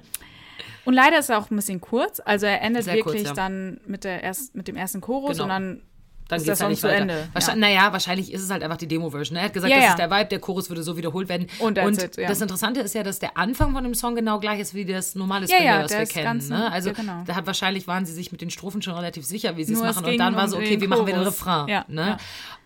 [0.87, 2.19] und leider ist er auch ein bisschen kurz.
[2.25, 3.35] Also er endet Sehr wirklich kurz, ja.
[3.35, 5.43] dann mit, der erst, mit dem ersten Chorus Genau.
[5.45, 5.83] und dann
[6.29, 7.03] Dann ist der geht's ja nicht zu weiter.
[7.03, 7.29] Ende.
[7.33, 9.37] Wahrscheinlich, Naja, wahrscheinlich ist es halt einfach die Demo-Version.
[9.37, 9.91] Er hat gesagt, Ja, das ja.
[9.93, 11.47] ist der Vibe, der Chorus würde so wiederholt werden.
[11.61, 12.29] Und that's it, ja.
[12.29, 15.15] das Interessante ist ja, dass der Anfang von dem Song genau gleich ist wie das
[15.15, 16.25] normale Ja, Spring ja, was wir kennen.
[16.25, 16.73] ganz- Ne?
[16.73, 17.23] Also ja, genau.
[17.27, 19.79] da hat wahrscheinlich waren sie sich mit den Strophen schon relativ sicher, wie sie es
[19.81, 20.05] es machen.
[20.05, 21.23] Und dann war so, okay, wie machen wir den.
[21.23, 21.69] Refrain?
[21.69, 22.07] Ja, ne?
[22.07, 22.17] ja.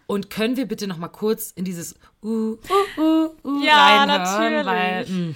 [0.06, 2.56] Und können wir bitte noch mal kurz in dieses uh, uh,
[2.98, 4.66] uh, uh Ja, reinhören, natürlich.
[4.66, 5.34] Weil, mh,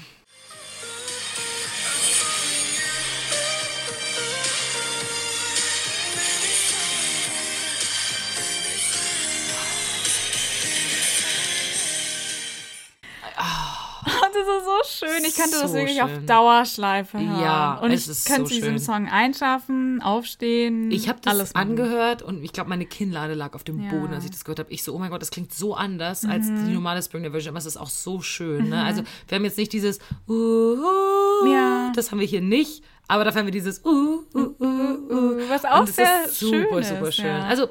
[14.35, 15.25] das ist so schön.
[15.25, 16.27] Ich könnte das So wirklich auf schön.
[16.27, 17.41] Dauerschleife hören.
[17.41, 18.79] Ja, und ich könnte so schön.
[18.79, 20.91] Song einschlafen, aufstehen.
[20.91, 21.71] Ich habe das alles machen.
[21.71, 23.91] angehört und ich glaube, meine Kinnlade lag auf dem Ja.
[23.91, 24.73] Boden, als ich das gehört habe.
[24.73, 27.59] Ich so, oh mein Gott, das klingt so anders als die normale Springer Version, aber
[27.59, 28.69] es ist auch so schön.
[28.69, 28.83] Ne?
[28.83, 31.93] Also wir haben jetzt nicht dieses uh, uh, Ja.
[31.95, 35.41] das haben wir hier nicht, aber dafür haben wir dieses uh, uh, uh, uh.
[35.49, 37.27] Was auch und sehr ist super, schön super ist, schön.
[37.27, 37.45] ja.
[37.45, 37.69] Also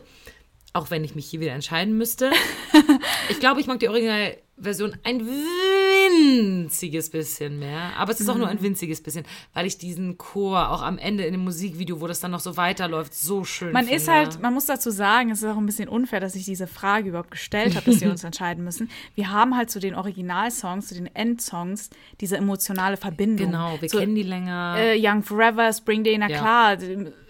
[0.73, 2.31] auch wenn ich mich hier wieder entscheiden müsste,
[3.29, 3.87] ich glaube, ich mag die
[4.55, 8.51] Originalversion ein winziges bisschen mehr, aber es ist auch nur Mhm.
[8.53, 12.19] ein winziges bisschen, weil ich diesen Chor auch am Ende in dem Musikvideo, wo das
[12.19, 13.97] dann noch so weiterläuft, so schön Man finde.
[13.97, 16.67] ist halt, man muss dazu sagen, es ist auch ein bisschen unfair, dass ich diese
[16.67, 18.89] Frage überhaupt gestellt habe, dass wir uns entscheiden müssen.
[19.15, 21.89] Wir haben halt zu den Originalsongs, zu den Endsongs
[22.21, 23.47] diese emotionale Verbindung.
[23.47, 24.75] Genau, wir so, kennen die länger.
[24.77, 26.37] äh, Young Forever, Spring Day, na Ja.
[26.37, 26.77] klar.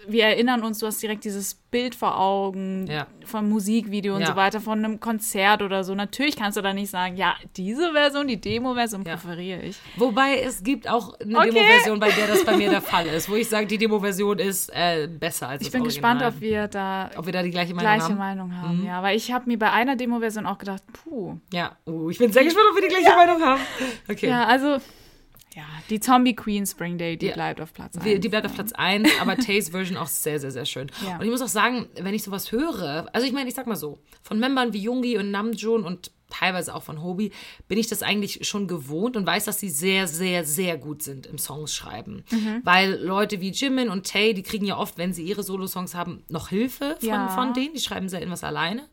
[0.08, 3.06] Wir erinnern uns, du hast direkt dieses Bild vor Augen Ja.
[3.24, 4.28] vom Musikvideo und Ja.
[4.28, 5.94] so weiter, von einem Konzert oder so.
[5.94, 9.16] Natürlich kannst du da nicht sagen, ja, diese Version, die Demo-Version Ja.
[9.16, 9.76] präferiere ich.
[9.96, 11.50] Wobei es gibt auch eine Okay.
[11.50, 14.70] Demo-Version, bei der das bei mir der Fall ist, wo ich sage, die Demo-Version ist
[14.72, 16.14] äh, besser als Ich bin Original.
[16.18, 18.12] gespannt, ob wir da ob wir da die gleiche Meinung gleiche haben.
[18.14, 18.18] Mhm.
[18.18, 18.84] Meinung haben.
[18.86, 21.38] Ja, weil ich habe mir bei einer Demo-Version auch gedacht, puh.
[21.52, 23.60] Ja, uh, ich bin sehr gespannt, ob wir die gleiche Meinung haben.
[24.08, 24.28] Okay.
[24.28, 24.78] Ja, also,
[25.54, 27.34] ja, die Zombie Queen Spring Day, die Ja.
[27.34, 28.04] bleibt auf Platz 1.
[28.04, 30.90] Die, die bleibt auf Platz 1, aber Tays Version auch sehr, sehr, sehr schön.
[31.06, 31.16] Ja.
[31.16, 33.76] Und ich muss auch sagen, wenn ich sowas höre, also ich meine, ich sag mal
[33.76, 37.30] so, von Membern wie Jungi und Namjoon und teilweise auch von Hobie,
[37.68, 41.26] bin ich das eigentlich schon gewohnt und weiß, dass sie sehr, sehr, sehr gut sind
[41.26, 42.24] im Songs schreiben.
[42.32, 42.60] Mhm.
[42.64, 46.24] Weil Leute wie Jimin und Tay, die kriegen ja oft, wenn sie ihre Solo-Songs haben,
[46.28, 47.28] noch Hilfe von, Ja.
[47.28, 47.74] von denen.
[47.74, 48.88] Die schreiben selten was alleine.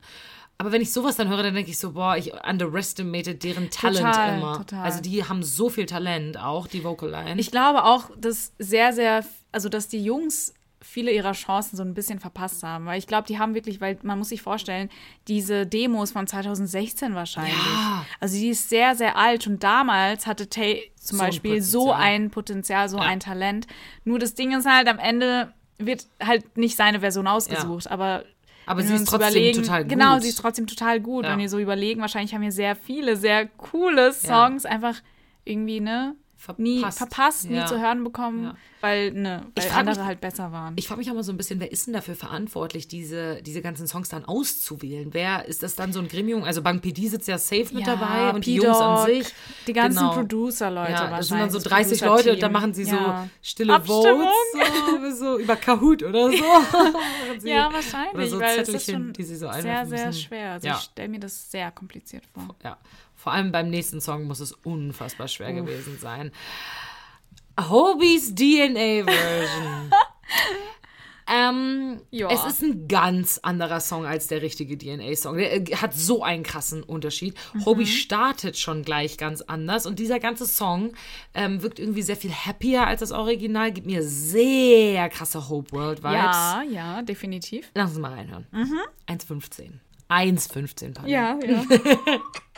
[0.61, 4.05] Aber wenn ich sowas dann höre, dann denke ich so, boah, ich underestimated deren Talent
[4.05, 4.57] Total, immer.
[4.57, 4.83] total.
[4.83, 7.41] Also die haben so viel Talent, auch die Vocal Line.
[7.41, 11.95] Ich glaube auch, dass sehr, sehr, also dass die Jungs viele ihrer Chancen so ein
[11.95, 12.85] bisschen verpasst haben.
[12.85, 14.89] Weil ich glaube, die haben wirklich, weil man muss sich vorstellen,
[15.27, 17.53] diese Demos von 2016 wahrscheinlich.
[17.55, 18.05] Ja.
[18.19, 21.85] Also die ist sehr, sehr alt und damals hatte Tay zum So ein Beispiel so
[21.85, 22.01] Potenzial.
[22.03, 23.03] ein Potenzial, so Ja.
[23.03, 23.65] ein Talent.
[24.05, 28.23] Nur das Ding ist halt, am Ende wird halt nicht seine Version ausgesucht, aber
[28.71, 29.89] Aber sie ist trotzdem überlegen- total gut.
[29.89, 31.25] Genau, sie ist trotzdem total gut.
[31.25, 31.31] Ja.
[31.31, 34.95] Wenn wir so überlegen, wahrscheinlich haben wir sehr viele, sehr coole Songs einfach
[35.43, 36.15] irgendwie, ne,
[36.57, 36.97] nie Verpasst.
[36.97, 37.65] verpasst, nie Ja.
[37.65, 38.55] zu hören bekommen, Ja.
[38.81, 40.73] weil, ne, weil frag andere mich- halt besser waren.
[40.77, 43.61] Ich frage mich auch mal so ein bisschen, wer ist denn dafür verantwortlich, diese, diese
[43.61, 45.13] ganzen Songs dann auszuwählen?
[45.13, 46.43] Wer ist das dann so ein Gremium?
[46.43, 49.27] Also Bank PD sitzt ja safe mit dabei und die Jungs an sich.
[49.67, 50.13] Die ganzen Genau.
[50.13, 51.17] Producer-Leute Ja, wahrscheinlich.
[51.19, 53.23] das sind dann so das 30 Leute und dann machen sie ja.
[53.23, 54.27] so stille Abstimmung.
[54.53, 56.35] Votes, so, so über Kahoot oder so.
[57.43, 60.21] Ja, Oder wahrscheinlich, so weil es ist Zettelchen, schon die sie so sehr, sehr müssen.
[60.21, 60.51] schwer.
[60.53, 60.75] Also Ja.
[60.77, 62.55] ich stelle mir das sehr kompliziert vor.
[62.63, 62.77] Ja,
[63.21, 66.31] vor allem beim nächsten Song muss es unfassbar schwer gewesen sein.
[67.69, 69.91] Hobies DNA-Version.
[71.31, 72.29] ähm, Ja.
[72.31, 75.37] Es ist ein ganz anderer Song als der richtige DNA-Song.
[75.37, 77.35] Der äh, hat so einen krassen Unterschied.
[77.53, 77.65] Mhm.
[77.67, 80.93] Hobie startet schon gleich ganz anders und dieser ganze Song
[81.35, 86.11] ähm, wirkt irgendwie sehr viel happier als das Original, gibt mir sehr krasse Hope World-Vibes.
[86.11, 87.69] Ja, ja, definitiv.
[87.75, 88.47] Lass uns mal reinhören.
[89.07, 89.73] 1,15.
[90.09, 90.93] 1,15.
[90.95, 91.07] pardon.
[91.11, 91.63] Ja, ja.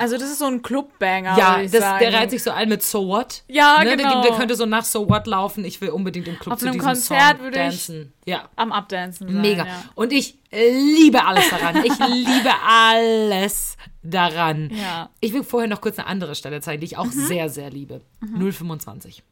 [0.00, 3.06] Also das ist so ein Clubbanger, Ja, das, der reiht sich so ein mit So
[3.06, 3.42] What.
[3.48, 4.22] Ja, ne, genau.
[4.22, 5.64] Der, der könnte so nach So What laufen.
[5.64, 7.90] Ich will unbedingt im Club Auf zu einem diesem Konzert Song würde ich-.
[8.24, 9.66] Ja, Am Abdancen sein, mega.
[9.66, 9.84] Ja.
[9.94, 11.84] Und ich liebe alles daran.
[11.84, 14.70] Ich liebe alles daran.
[14.70, 15.04] Ja.
[15.04, 15.08] Mhm.
[15.20, 18.00] Ich will vorher noch kurz eine andere Stelle zeigen, die ich auch sehr, sehr liebe.
[18.20, 19.22] 025.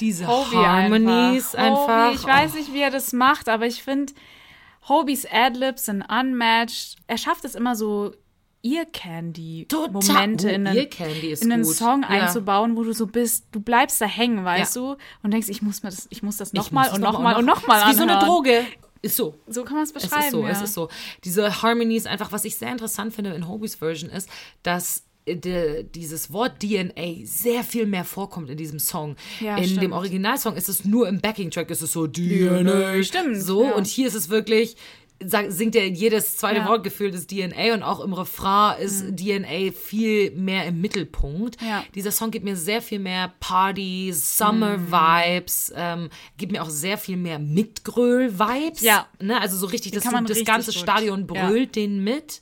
[0.00, 2.06] Diese Hobie Harmonies einfach.
[2.08, 4.12] Hobie, ich weiß nicht, wie er das macht, aber ich finde,
[4.88, 6.96] Hobies Adlibs sind unmatched.
[7.06, 8.12] Er schafft es immer so
[8.62, 9.90] Ear Candy Total.
[9.92, 10.88] Momente Oh, in einen,
[11.52, 11.64] in.
[11.64, 12.08] Song Ja.
[12.08, 14.82] einzubauen, wo du so bist, du bleibst da hängen, weißt Ja.
[14.82, 17.36] du, und denkst, ich muss mir das, ich muss das nochmal und es noch nochmal
[17.36, 18.18] und nochmal ist Wie so eine.
[18.18, 18.66] Droge.
[19.00, 19.36] Ist so.
[19.46, 20.24] So kann man es Es beschreiben.
[20.24, 20.48] ist so, ja.
[20.50, 20.88] es ist so.
[21.22, 24.28] Diese Harmonies, einfach, was ich sehr interessant finde in Hobies Version ist,
[24.64, 25.04] dass
[25.36, 29.16] de, dieses Wort DNA sehr viel mehr vorkommt in diesem Song.
[29.40, 29.82] Ja, in stimmt.
[29.82, 33.02] dem Originalsong ist es nur im Backing-Track, ist es so DNA.
[33.02, 33.72] Stimmt, So, ja.
[33.72, 34.76] und hier ist es wirklich,
[35.48, 36.68] singt er jedes zweite Ja.
[36.68, 41.60] Wort gefühlt ist DNA und auch im Refrain ist DNA viel mehr im Mittelpunkt.
[41.60, 41.82] Ja.
[41.96, 47.16] Dieser Song gibt mir sehr viel mehr Party, Summer-Vibes, ähm, gibt mir auch sehr viel
[47.16, 48.80] mehr Mitgröl-Vibes.
[48.82, 49.06] Ja.
[49.20, 49.40] Ne?
[49.40, 50.80] Also so richtig, das, kann man das ganze gut.
[50.80, 51.46] Stadion Ja.
[51.48, 52.40] brüllt den mit.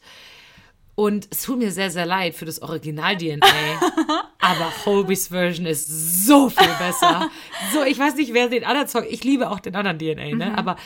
[0.97, 3.47] Und es tut mir sehr, sehr leid für das Original-DNA.
[4.41, 5.87] aber Hobies Version ist
[6.27, 7.31] so viel besser.
[7.73, 10.47] So, ich weiß nicht, wer den anderen Song, ich liebe auch den anderen DNA, ne?
[10.51, 10.55] Mhm.
[10.55, 10.77] Aber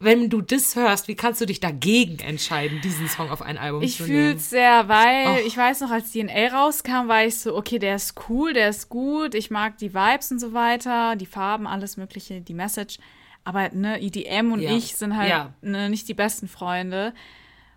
[0.00, 3.82] wenn du das hörst, wie kannst du dich dagegen entscheiden, diesen Song auf ein Album
[3.82, 4.36] Ich zu fühle nehmen?
[4.38, 5.46] es sehr, weil Och.
[5.46, 8.88] ich weiß noch, als DNA rauskam, war ich so, okay, der ist cool, der ist
[8.88, 12.98] gut, ich mag die Vibes und so weiter, die Farben, alles Mögliche, die Message.
[13.44, 14.70] Aber ne, EDM und Ja.
[14.74, 15.52] ich sind halt Ja.
[15.60, 17.12] ne, nicht die besten Freunde.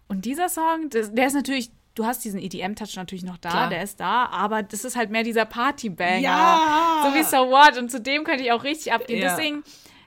[0.07, 3.69] Und dieser Song, das, der ist natürlich, du hast diesen EDM-Touch natürlich noch da, Klar.
[3.69, 6.19] der ist da, aber das ist halt mehr dieser Party-Banger.
[6.19, 7.03] Ja.
[7.05, 7.77] So wie So What.
[7.77, 9.21] Und zu dem könnte ich auch richtig abgehen.
[9.21, 9.29] Ja.
[9.35, 9.63] Deswegen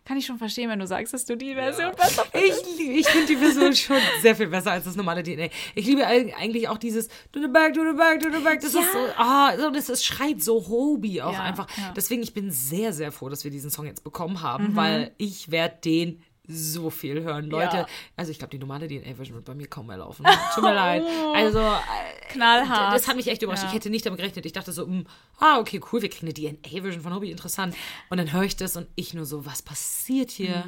[0.06, 2.64] kann ich schon verstehen, wenn du sagst, dass du die Version besser findest.
[2.80, 5.48] Ich, ich finde die Version schon sehr viel besser als das normale DNA.
[5.74, 8.60] Ich liebe eig- eigentlich auch dieses Do the back, do the back, do the back.
[8.60, 11.68] Das ist so, ah, so, das ist, schreit so Hobie auch Ja, einfach.
[11.76, 11.92] ja.
[11.94, 14.42] Deswegen, ich bin sehr, sehr froh, dass wir diesen Song jetzt bekommen Mhm.
[14.42, 17.46] haben, weil ich werde den so viel hören.
[17.46, 17.86] Leute, Ja.
[18.16, 20.24] also ich glaube, die normale DNA-Version wird bei mir kaum mehr laufen.
[20.54, 21.02] Tut mir leid.
[21.34, 22.94] Also, äh, Knallhart.
[22.94, 23.62] das hat mich echt überrascht.
[23.62, 23.68] Ja.
[23.68, 24.46] Ich hätte nicht damit gerechnet.
[24.46, 25.06] Ich dachte so, mm,
[25.38, 27.74] ah, okay, cool, wir kriegen eine DNA-Version von Hobie, interessant.
[28.08, 30.64] Und dann höre ich das und ich nur so, was passiert hier?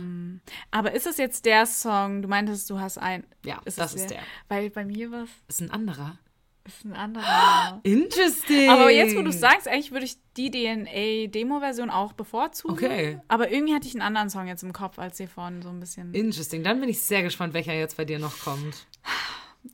[0.70, 2.22] Aber ist es jetzt der Song?
[2.22, 3.24] Du meintest, du hast ein.
[3.44, 4.20] Ja, es das ist der.
[4.48, 6.18] Weil bei mir was Ist ein anderer.
[6.66, 7.80] Ist ein anderer.
[7.82, 8.68] Interesting.
[8.70, 12.74] Aber jetzt, wo du es sagst, eigentlich würde ich die DNA-Demo-Version auch bevorzugen.
[12.74, 13.20] Okay.
[13.28, 15.80] Aber irgendwie hatte ich einen anderen Song jetzt im Kopf, als hier vorhin so ein
[15.80, 16.12] bisschen.
[16.14, 16.62] Interesting.
[16.62, 18.86] Dann bin ich sehr gespannt, welcher jetzt bei dir noch kommt.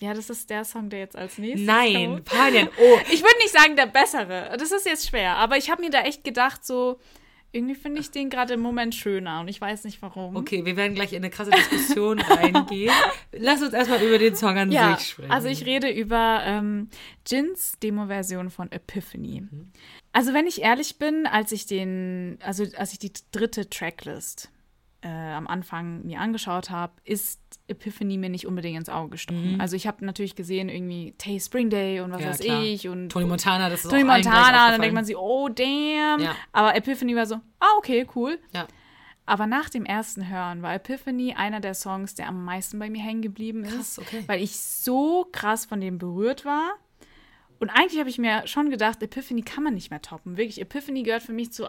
[0.01, 2.25] ja, das ist der Song, der jetzt als nächstes Nein, kommt.
[2.25, 2.69] Panian.
[2.79, 4.57] Oh, Ich würde nicht sagen, der bessere.
[4.59, 5.37] Das ist jetzt schwer.
[5.37, 6.99] Aber ich habe mir da echt gedacht, so.
[7.51, 10.37] Irgendwie finde ich den gerade im Moment schöner und ich weiß nicht warum.
[10.37, 12.93] okay, wir werden gleich in eine krasse Diskussion reingehen.
[13.33, 15.31] Lass uns erstmal über den Song an Ja, sich sprechen.
[15.31, 16.89] also ich rede über ähm,
[17.27, 19.43] Jins Demo-Version von Epiphany.
[19.51, 19.73] Mhm.
[20.13, 24.51] Also wenn ich ehrlich bin, als ich den, also als ich die dritte Tracklist
[25.03, 29.61] äh, am Anfang mir angeschaut habe, ist Epiphany mir nicht unbedingt ins Auge gestochen.
[29.61, 32.25] Also ich habe natürlich gesehen irgendwie Tay Spring Day und was Mhm.
[32.25, 32.63] Ja, weiß klar.
[32.63, 36.21] ich und Tony Montana, das ist Tony Montana, dann denkt man sich, oh damn.
[36.21, 36.35] Ja.
[36.53, 38.39] Aber Epiphany war so, ah okay, cool.
[38.53, 38.67] Ja.
[39.25, 43.03] Aber nach dem ersten Hören war Epiphany einer der Songs, der am meisten bei mir
[43.03, 44.25] hängen geblieben ist, Krass, okay.
[44.27, 46.73] weil ich so krass von dem berührt war.
[47.61, 50.37] Und eigentlich habe ich mir schon gedacht, Epiphany kann man nicht mehr toppen.
[50.37, 51.69] Wirklich, Epiphany gehört für mich zu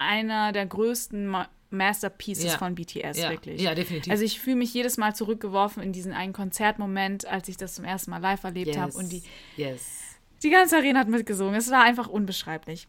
[0.00, 2.58] einer der größten Ma Masterpieces Ja.
[2.58, 3.30] von BTS, Ja.
[3.30, 3.60] wirklich.
[3.60, 4.10] Ja, definitiv.
[4.10, 7.84] Also ich fühle mich jedes Mal zurückgeworfen in diesen einen Konzertmoment, als ich das zum
[7.84, 9.22] ersten Mal live erlebt habe und die
[9.56, 10.18] yes.
[10.42, 11.54] die ganze Arena hat mitgesungen.
[11.54, 12.88] Es war einfach unbeschreiblich.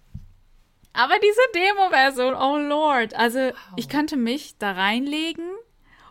[0.94, 3.14] Aber diese Demo-Version, oh Lord.
[3.14, 5.46] Also, ich könnte mich da reinlegen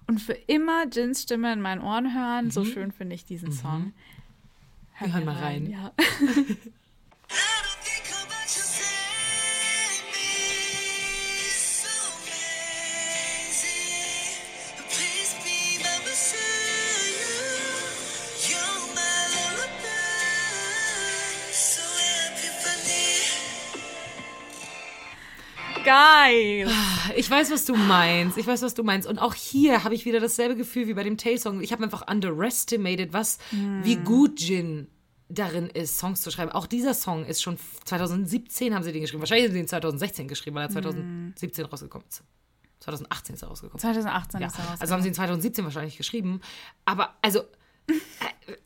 [0.07, 2.53] und für immer Jins Stimme in meinen Ohren hören.
[2.53, 3.81] So schön finde ich diesen Song.
[3.81, 3.93] Mhm.
[5.01, 5.67] Wir hören mal rein.
[5.71, 5.93] Ja.
[25.91, 26.69] Geil.
[27.17, 28.39] Ich weiß, was du meinst.
[28.39, 29.09] Ich weiß, was du meinst.
[29.09, 31.61] Und auch hier habe ich wieder dasselbe Gefühl wie bei dem Tay-Song.
[31.61, 34.87] Ich habe einfach underestimated, was, wie gut Jin
[35.29, 36.53] darin ist, Songs zu schreiben.
[36.53, 39.21] Auch dieser Song ist schon 2017 haben sie den geschrieben.
[39.21, 42.23] Wahrscheinlich haben sie den 2016 geschrieben, weil er 2017 rausgekommen ist.
[42.81, 43.81] 2018 ist er rausgekommen.
[43.81, 44.47] 2018 Ja.
[44.47, 44.81] ist er raus.
[44.81, 46.41] Also haben sie ihn 2017 wahrscheinlich geschrieben.
[46.85, 47.43] Aber also,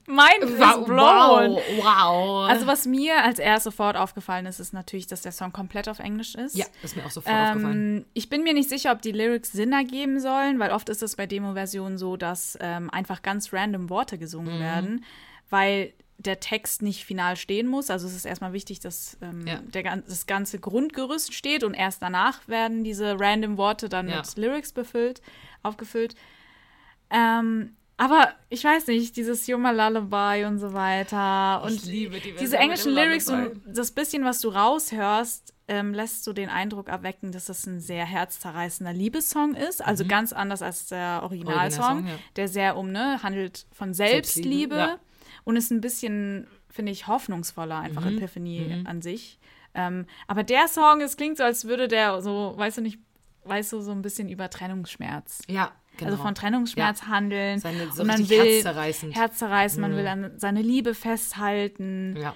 [0.06, 1.52] mein wow, blown.
[1.52, 2.48] wow, wow.
[2.48, 5.98] Also, was mir als erst sofort aufgefallen ist, ist natürlich, dass der Song komplett auf
[5.98, 6.56] Englisch ist.
[6.56, 7.96] ja, das ist mir auch sofort aufgefallen.
[7.98, 11.02] Ähm, ich bin mir nicht sicher, ob die Lyrics Sinn ergeben sollen, weil oft ist
[11.02, 14.20] es bei Demo-Versionen so, dass ähm, einfach ganz random Worte Mhm.
[14.20, 15.04] gesungen werden,
[15.50, 17.90] weil der Text nicht final stehen muss.
[17.90, 19.56] Also es ist erstmal wichtig, dass ähm, Ja.
[19.62, 24.18] der, das ganze Grundgerüst steht und erst danach werden diese random Worte dann Ja.
[24.18, 25.20] mit Lyrics befüllt,
[25.64, 26.14] aufgefüllt.
[27.10, 31.62] Ähm, aber ich weiß nicht, dieses My Lullaby und so weiter.
[31.64, 36.24] Und Ich liebe die diese englischen Lyrics und das bisschen, was du raushörst, ähm, lässt
[36.24, 39.82] so den Eindruck erwecken, dass das ein sehr herzzerreißender Liebessong ist.
[39.84, 42.06] Also ganz anders als der Originalsong, Mhm.
[42.06, 42.18] Originalsong, ja.
[42.36, 44.98] der sehr um, ne, handelt von Selbstliebe, ja.
[45.44, 48.18] und ist ein bisschen, finde ich, hoffnungsvoller, einfach Mhm.
[48.18, 49.38] Epiphany an sich.
[49.74, 52.98] Ähm, aber der Song, es klingt so, als würde der so, weißt du nicht,
[53.44, 55.40] weißt du, so ein bisschen über Trennungsschmerz.
[55.48, 56.10] Ja, genau.
[56.12, 57.58] Also von Trennungsschmerz handeln.
[57.60, 59.12] Seine- so und man will herzzerreißend.
[59.12, 59.18] Mhm.
[59.18, 62.16] herzzerreißend, man will an seine Liebe festhalten.
[62.20, 62.34] ja.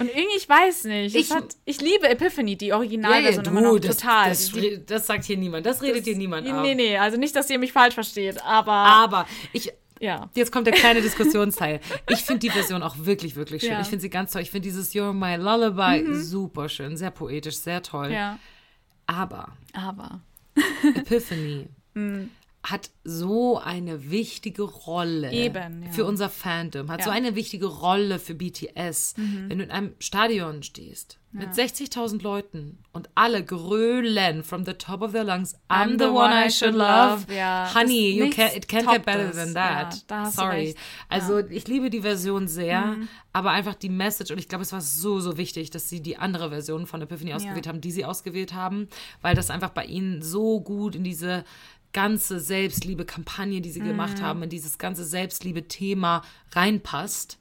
[0.00, 1.14] Und irgendwie, ich weiß nicht.
[1.14, 4.28] Ich- hat, ich liebe Epiphany, die Ja, ja, Originalversion immer noch das, total.
[4.30, 5.66] Das, Die- das sagt hier niemand.
[5.66, 6.62] Das redet hier niemand ab.
[6.62, 10.28] Nee, nee, also nicht, dass ihr mich falsch versteht, aber Aber ich, ja.
[10.34, 11.78] jetzt kommt der kleine Diskussionsteil.
[12.08, 13.70] Ich finde die Version auch wirklich, wirklich schön.
[13.70, 13.76] Ja.
[13.76, 13.82] Mhm.
[13.82, 14.42] Ich finde sie ganz toll.
[14.42, 18.10] Ich finde dieses You're My Lullaby super schön, sehr poetisch, sehr toll.
[18.10, 18.38] Ja.
[19.06, 20.20] Aber Aber.
[20.84, 21.68] Epiphany.
[21.96, 22.28] Mhm.
[22.64, 25.90] Hat so eine wichtige Rolle Eben, ja.
[25.92, 27.14] für unser Fandom, hat so Ja.
[27.16, 29.14] eine wichtige Rolle für BTS.
[29.16, 35.02] Wenn du in einem Stadion stehst mit 60.000 Leuten und alle grölen from the top
[35.02, 37.26] of their lungs, I'm, the, one I should love.
[37.34, 40.04] Ja, Honey, you can, it can't get better than Ja, that.
[40.08, 40.74] du Sorry.
[41.08, 43.08] Also ich liebe die Version sehr, Mhm.
[43.32, 46.16] aber einfach die Message und ich glaube, es war so, so wichtig, dass sie die
[46.18, 48.88] andere Version von Epiphany ausgewählt haben, die sie ausgewählt haben,
[49.20, 51.44] weil das einfach bei ihnen so gut in diese
[51.94, 53.84] ganze Selbstliebe-Kampagne, die sie Mhm.
[53.86, 56.20] gemacht haben, in dieses ganze Selbstliebe-Thema
[56.52, 57.38] reinpasst.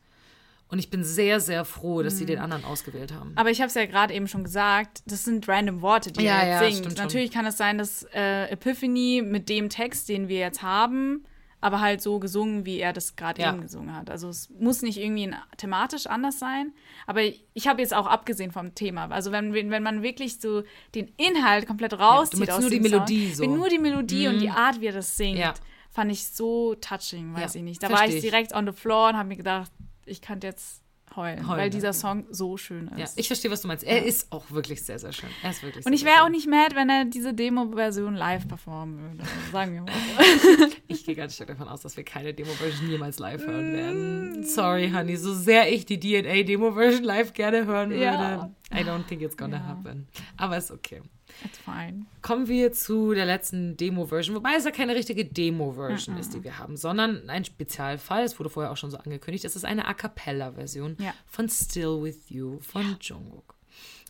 [0.70, 2.18] Und ich bin sehr, sehr froh, dass Mhm.
[2.20, 3.34] sie den anderen ausgewählt haben.
[3.36, 6.40] Aber ich habe es ja gerade eben schon gesagt, das sind random Worte, die Ja,
[6.42, 6.86] er ja, jetzt singt.
[6.86, 7.06] stimmt schon.
[7.06, 11.26] Natürlich kann es sein, dass äh, Epiphany mit dem Text, den wir jetzt haben,
[11.64, 13.54] aber halt so gesungen, wie er das gerade Ja.
[13.54, 14.10] eben gesungen hat.
[14.10, 16.74] Also es muss nicht irgendwie thematisch anders sein.
[17.08, 19.10] Aber ich, ich habe jetzt auch abgesehen vom Thema.
[19.12, 22.92] Also wenn, wenn man wirklich so den Inhalt komplett rauszieht willst aus nur die dem
[22.92, 23.50] Melodie Song, so.
[23.52, 23.58] Mhm.
[23.58, 25.54] nur die Melodie und die Art, wie er das singt, Ja.
[25.90, 27.82] fand ich so touching, weiß Ja, ich nicht.
[27.82, 28.22] Da versteh war ich ich.
[28.30, 29.72] direkt on the floor und habe mir gedacht,
[30.06, 30.83] ich könnte jetzt
[31.16, 31.70] heulen, Heulen, weil ja.
[31.70, 32.98] dieser Song so schön ist.
[32.98, 33.84] Ja, ich verstehe, was du meinst.
[33.84, 35.30] Er ist auch wirklich sehr, sehr schön.
[35.42, 39.00] Er ist wirklich Und ich wäre auch nicht mad, wenn er diese Demo-Version live performen
[39.00, 39.22] würde.
[39.22, 40.76] Also sagen wir mal so.
[40.88, 44.40] Ich gehe ganz stark davon aus, dass wir keine Demo-Version jemals live hören werden.
[44.42, 44.44] Mm.
[44.44, 48.04] Sorry, Honey, so sehr ich die DNA-Demo-Version live gerne hören würde.
[48.04, 48.52] Ja.
[48.74, 49.68] I don't think it's gonna Ja.
[49.68, 50.08] happen.
[50.38, 51.02] Aber ist okay.
[51.46, 52.06] It's fine.
[52.22, 56.58] Kommen wir zu der letzten Demo-Version, wobei es ja keine richtige Demo-Version ist, die wir
[56.58, 58.24] haben, sondern ein Spezialfall.
[58.24, 59.46] Es wurde vorher auch schon so angekündigt.
[59.46, 61.14] Es ist eine A Cappella-Version Ja.
[61.26, 63.56] von Still With You von Jungkook.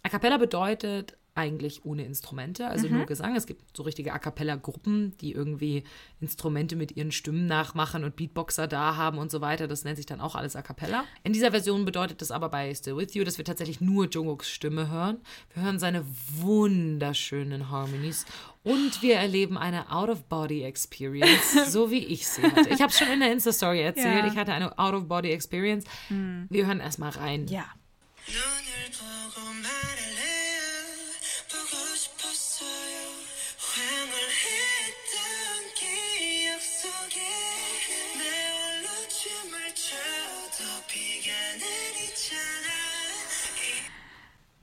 [0.03, 2.97] A Cappella bedeutet eigentlich ohne Instrumente, also Mhm.
[2.97, 3.35] nur Gesang.
[3.35, 5.83] Es gibt so richtige A Cappella-Gruppen, die irgendwie
[6.21, 9.67] Instrumente mit ihren Stimmen nachmachen und Beatboxer da haben und so weiter.
[9.67, 11.05] Das nennt sich dann auch alles A Cappella.
[11.23, 14.49] In dieser Version bedeutet das aber bei Still With You, dass wir tatsächlich nur Jungkooks
[14.49, 15.17] Stimme hören.
[15.55, 16.05] Wir hören seine
[16.37, 18.25] wunderschönen Harmonies
[18.61, 22.69] und wir erleben eine Out-of-Body-Experience, so wie ich sie hatte.
[22.69, 24.23] Ich habe es schon in der Insta-Story erzählt.
[24.23, 24.27] Ja.
[24.27, 25.85] Ich hatte eine Out-of-Body-Experience.
[26.49, 27.47] Wir hören erstmal rein.
[27.47, 27.65] Ja.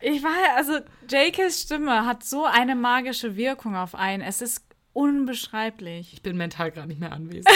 [0.00, 4.22] Ich war, also JKs Stimme hat so eine magische Wirkung auf einen.
[4.22, 6.12] Es ist unbeschreiblich.
[6.14, 7.48] Ich bin mental gerade nicht mehr anwesend.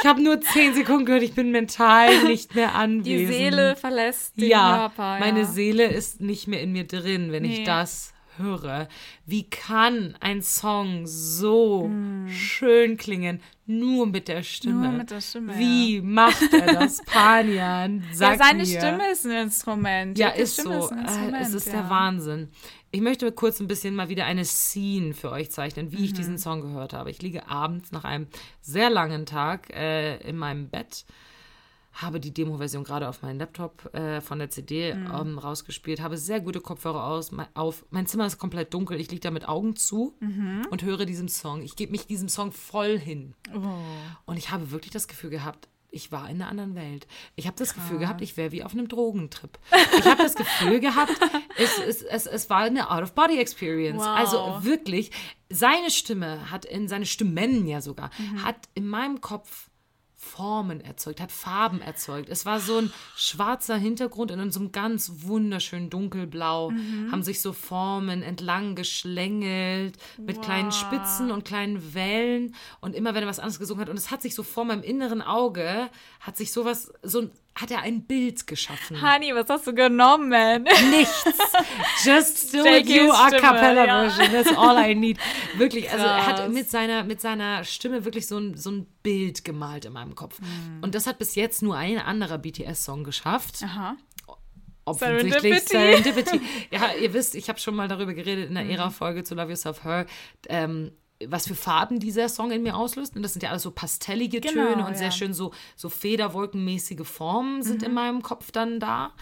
[0.00, 3.32] Ich habe nur zehn Sekunden gehört, ich bin mental nicht mehr Die anwesend.
[3.34, 5.18] Seele verlässt den ja, Körper.
[5.20, 5.44] meine ja.
[5.46, 7.64] Seele ist nicht mehr in mir drin, wenn ich Nee.
[7.64, 8.88] das höre.
[9.26, 11.90] Wie kann ein Song so
[12.28, 14.82] schön klingen, nur mit der Stimme?
[14.88, 18.02] Nur mit der Stimme, Wie macht er das, Panian?
[18.10, 18.66] Ja, Sag seine mir.
[18.66, 20.18] Stimme ist ein Instrument.
[20.18, 20.86] Ja, ist Stimme so.
[20.86, 21.72] Ist Instrument, es ist ja.
[21.72, 22.48] der Wahnsinn.
[22.90, 26.04] Ich möchte kurz ein bisschen mal wieder eine Scene für euch zeichnen, wie Mhm.
[26.04, 27.10] ich diesen Song gehört habe.
[27.10, 28.26] Ich liege abends nach einem
[28.60, 31.06] sehr langen Tag äh, in meinem Bett,
[31.92, 35.06] habe die Demo-Version gerade auf meinen Laptop äh, von der CD Mhm.
[35.14, 37.84] ähm, rausgespielt, habe sehr gute Kopfhörer aus, me- auf.
[37.90, 40.66] Mein Zimmer ist komplett dunkel, ich liege da mit Augen zu Mhm.
[40.70, 41.62] und höre diesem Song.
[41.62, 43.34] Ich gebe mich diesem Song voll hin.
[43.54, 43.58] Oh.
[44.26, 47.06] Und ich habe wirklich das Gefühl gehabt, ich war in einer anderen Welt.
[47.36, 49.58] Ich habe das Gefühl gehabt, ich wäre wie auf einem Drogentrip.
[49.98, 51.12] Ich habe das Gefühl gehabt,
[51.58, 53.98] es, es, es, es war eine Out-of-Body-Experience.
[54.00, 54.06] Wow.
[54.16, 55.10] Also wirklich,
[55.50, 58.42] seine Stimme hat in, seine Stimmen ja sogar, Mhm.
[58.42, 59.68] hat in meinem Kopf
[60.22, 62.28] Formen erzeugt, hat Farben erzeugt.
[62.28, 67.10] Es war so ein schwarzer Hintergrund und in so einem ganz wunderschönen dunkelblau Mhm.
[67.10, 73.24] haben sich so Formen entlang geschlängelt mit kleinen Spitzen und kleinen Wellen und immer wenn
[73.24, 76.36] er was anderes gesungen hat und es hat sich so vor meinem inneren Auge hat
[76.36, 79.02] sich sowas so ein- hat er ein Bild geschaffen.
[79.02, 80.62] Honey, was hast du genommen?
[80.90, 81.24] Nichts.
[82.04, 84.08] Just with JK's you a cappella ja.
[84.08, 84.32] version.
[84.32, 85.18] That's all I need.
[85.56, 86.40] Wirklich, also er Krass.
[86.40, 90.14] hat mit seiner, mit seiner Stimme wirklich so ein, so ein Bild gemalt in meinem
[90.14, 90.38] Kopf.
[90.80, 93.62] Und das hat bis jetzt nur ein anderer BTS-Song geschafft.
[93.62, 93.96] Aha.
[94.84, 96.20] Offensichtlich Serendipity.
[96.32, 96.40] Serendipity.
[96.72, 98.70] ja, ihr wisst, ich habe schon mal darüber geredet in der Mhm.
[98.70, 100.06] Ära-Folge zu Love Yourself Her,
[100.48, 100.90] ähm,
[101.28, 103.16] was für Farben dieser Song in mir auslöst.
[103.16, 104.90] Und das sind ja alles so pastellige Genau, Töne und ja.
[104.90, 104.96] Mhm.
[104.96, 109.12] sehr schön so, so federwolkenmäßige Formen sind in meinem Kopf dann da.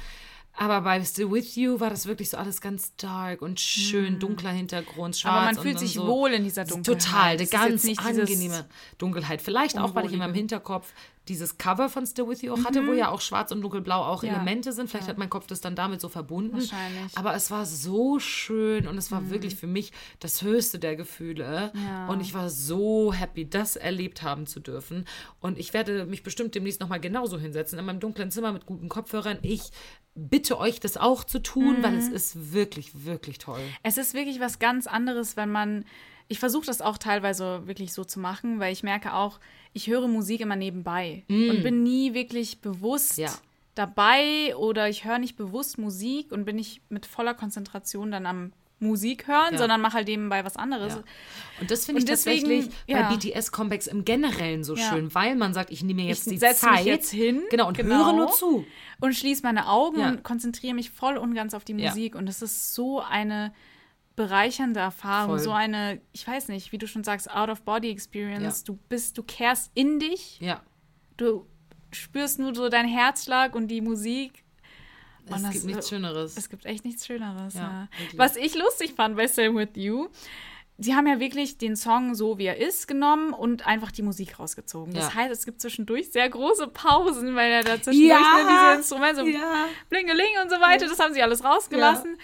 [0.55, 4.51] Aber bei Still With You war das wirklich so alles ganz dark und schön, dunkler
[4.51, 5.33] Hintergrund, schwarz.
[5.33, 5.39] Mhm.
[5.39, 6.07] Aber man fühlt sich so.
[6.07, 7.03] wohl in dieser Dunkelheit.
[7.03, 8.67] Total, eine ganz angenehme
[8.99, 9.41] Dunkelheit.
[9.41, 10.35] Vielleicht auch, weil ich in meinem.
[10.35, 10.93] Hinterkopf
[11.31, 14.23] dieses Cover von Still With You auch hatte, wo ja auch schwarz und dunkelblau auch
[14.23, 14.29] Mhm.
[14.29, 14.35] Ja.
[14.35, 14.91] Elemente sind.
[14.91, 16.57] Vielleicht hat mein Kopf das dann damit so verbunden.
[16.59, 17.17] Wahrscheinlich.
[17.17, 21.73] Aber es war so schön und es war wirklich für mich das höchste der Gefühle.
[21.75, 22.09] Ja.
[22.09, 25.07] Und ich war so happy, das erlebt haben zu dürfen.
[25.41, 28.89] Und ich werde mich bestimmt demnächst nochmal genauso hinsetzen, in meinem dunklen Zimmer mit guten
[28.89, 29.39] Kopfhörern.
[29.43, 29.71] Ich
[30.15, 33.61] bitte euch, das auch zu tun, weil es ist wirklich, wirklich toll.
[33.85, 35.85] Es ist wirklich was ganz anderes, wenn man
[36.31, 39.41] ich versuche das auch teilweise wirklich so zu machen, weil ich merke auch,
[39.73, 43.23] ich höre Musik immer nebenbei und bin nie wirklich bewusst Mm.
[43.23, 43.31] Ja.
[43.75, 48.53] dabei oder ich höre nicht bewusst Musik und bin nicht mit voller Konzentration dann am
[48.83, 49.59] Musik hören, Ja.
[49.59, 50.95] sondern mache halt nebenbei was anderes.
[50.95, 51.03] Ja.
[51.61, 53.03] Und das finde ich deswegen, tatsächlich ja.
[53.03, 56.47] bei BTS-Comebacks im Generellen so schön, weil man sagt, ich nehme mir jetzt Ich die
[56.55, 56.77] Zeit.
[56.79, 58.07] mich jetzt hin, Genau, und genau.
[58.07, 58.65] höre nur zu.
[59.01, 61.75] und schließe meine Augen und konzentriere mich voll und ganz auf die.
[61.75, 62.15] Musik.
[62.15, 63.53] Und es ist so eine
[64.17, 65.39] bereichernde Erfahrung, Voll.
[65.41, 68.61] so eine, ich weiß nicht, wie du schon sagst, Out-of-Body-Experience.
[68.61, 68.65] Ja.
[68.67, 70.63] Du bist, du kehrst in dich, Ja.
[71.17, 71.47] du
[71.93, 74.45] spürst nur so deinen Herzschlag und die Musik.
[75.27, 76.37] Es Und das- gibt nichts Schöneres.
[76.37, 77.55] Es gibt echt nichts Schöneres.
[77.55, 77.89] Ja, Ja.
[78.17, 80.09] Was ich lustig fand bei Stay With You,
[80.79, 84.39] sie haben ja wirklich den Song so, wie er ist, genommen und einfach die Musik
[84.39, 84.93] rausgezogen.
[84.95, 85.15] Das Ja.
[85.15, 88.43] heißt, es gibt zwischendurch sehr große Pausen, weil er da zwischendurch Ja.
[88.43, 89.67] ne, diese Instrumente, so Ja.
[89.89, 92.17] Blingeling und so weiter, das haben sie alles rausgelassen.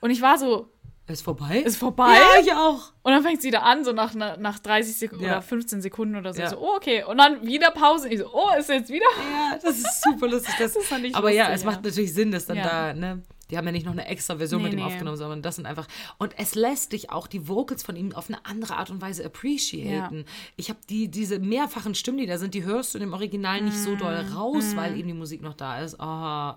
[0.00, 0.68] Und ich war so,
[1.08, 1.58] Ist vorbei?
[1.58, 2.14] ist vorbei?
[2.14, 2.92] Ja, ich auch.
[3.02, 5.32] Und dann fängt sie wieder an, so nach, nach 30 Sekunden Ja.
[5.32, 6.40] oder 15 Sekunden oder so.
[6.40, 6.48] Ja.
[6.50, 6.58] so.
[6.58, 7.02] Oh, okay.
[7.04, 8.08] Und dann wieder Pause.
[8.08, 9.04] Ich so, oh, ist jetzt wieder?
[9.30, 10.54] Ja, das ist super lustig.
[10.58, 11.70] Das, Das fand ich aber ja, lustig, es ja.
[11.70, 12.92] macht natürlich Sinn, dass dann Ja.
[12.92, 14.86] da, ne, die haben ja nicht noch eine extra Version Nee, mit ihm nee.
[14.86, 15.86] aufgenommen, sondern das sind einfach.
[16.18, 19.24] Und es lässt dich auch die Vocals von ihm auf eine andere Art und Weise
[19.26, 20.24] appreciaten.
[20.56, 23.60] Ich habe die, diese mehrfachen Stimmen, die da sind, die hörst du in dem Original
[23.60, 24.32] nicht so doll Mm.
[24.34, 25.96] raus, weil eben die Musik noch da ist.
[25.98, 26.52] Oh,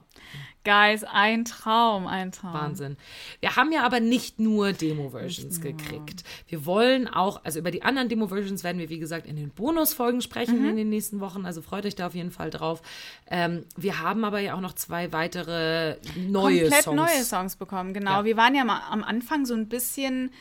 [0.65, 2.53] Guys, ein Traum, ein Traum.
[2.53, 2.97] Wahnsinn.
[3.39, 6.23] Wir haben ja aber nicht nur Demo-Versions gekriegt.
[6.47, 10.21] Wir wollen auch, also über die anderen Demo-Versions werden wir, wie gesagt, in den Bonusfolgen
[10.21, 10.69] sprechen Mhm.
[10.71, 11.45] in den nächsten Wochen.
[11.45, 12.81] Also freut euch da auf jeden Fall drauf.
[13.29, 16.95] Ähm, wir haben aber ja auch noch zwei weitere neue komplett Songs.
[16.95, 18.11] neue Songs bekommen, genau.
[18.19, 18.25] Ja.
[18.25, 20.31] Wir waren ja mal am Anfang so ein bisschen,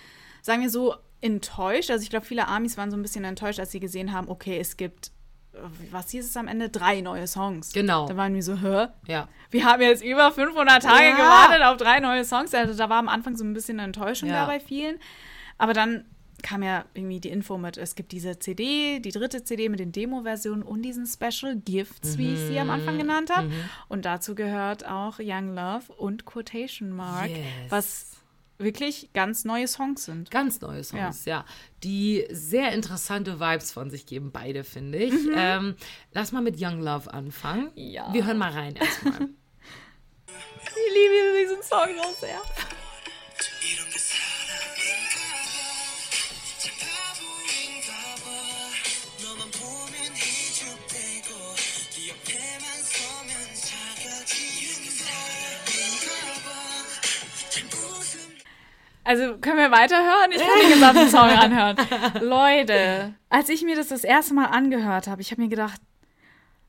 [0.43, 1.91] sagen wir so, enttäuscht.
[1.91, 4.59] Also ich glaube, viele Amis waren so ein bisschen enttäuscht, als sie gesehen haben, okay,
[4.59, 5.11] es gibt,
[5.91, 6.69] was hieß es am Ende?
[6.69, 7.73] Drei neue Songs.
[7.73, 8.07] Genau.
[8.09, 8.89] Da waren wir so, hä?
[9.07, 9.29] Ja.
[9.51, 11.17] Wir haben jetzt über 500 Tage Ja.
[11.17, 12.53] gewartet auf drei neue Songs.
[12.55, 14.43] Also da war am Anfang so ein bisschen eine Enttäuschung Ja.
[14.43, 14.99] da bei vielen.
[15.59, 16.05] Aber dann
[16.43, 19.93] kam ja irgendwie die Info mit, es gibt diese CD, die dritte CD mit den
[19.93, 22.73] Demo-Versionen und diesen Special Gifts, wie ich sie am Mhm.
[22.75, 23.51] Anfang genannt habe.
[23.89, 27.41] Und dazu gehört auch Young Love und Quotation Mark, Yes.
[27.71, 28.11] was
[28.59, 30.31] wirklich ganz neue Songs sind.
[30.31, 31.45] Ganz neue Songs, ja.
[31.83, 35.15] Die sehr interessante Vibes von sich geben, beide, finde ich.
[35.37, 35.75] Ähm,
[36.13, 37.71] lass mal mit Young Love anfangen.
[37.75, 38.13] Ja.
[38.13, 39.29] Wir hören mal rein erstmal.
[40.67, 42.41] Ich liebe diesen Song so sehr.
[59.05, 60.31] Also können wir weiterhören?
[60.33, 61.77] Ich kann den gesamten Song anhören.
[62.23, 65.81] Leute, als ich mir das das erste Mal angehört habe, ich habe mir gedacht,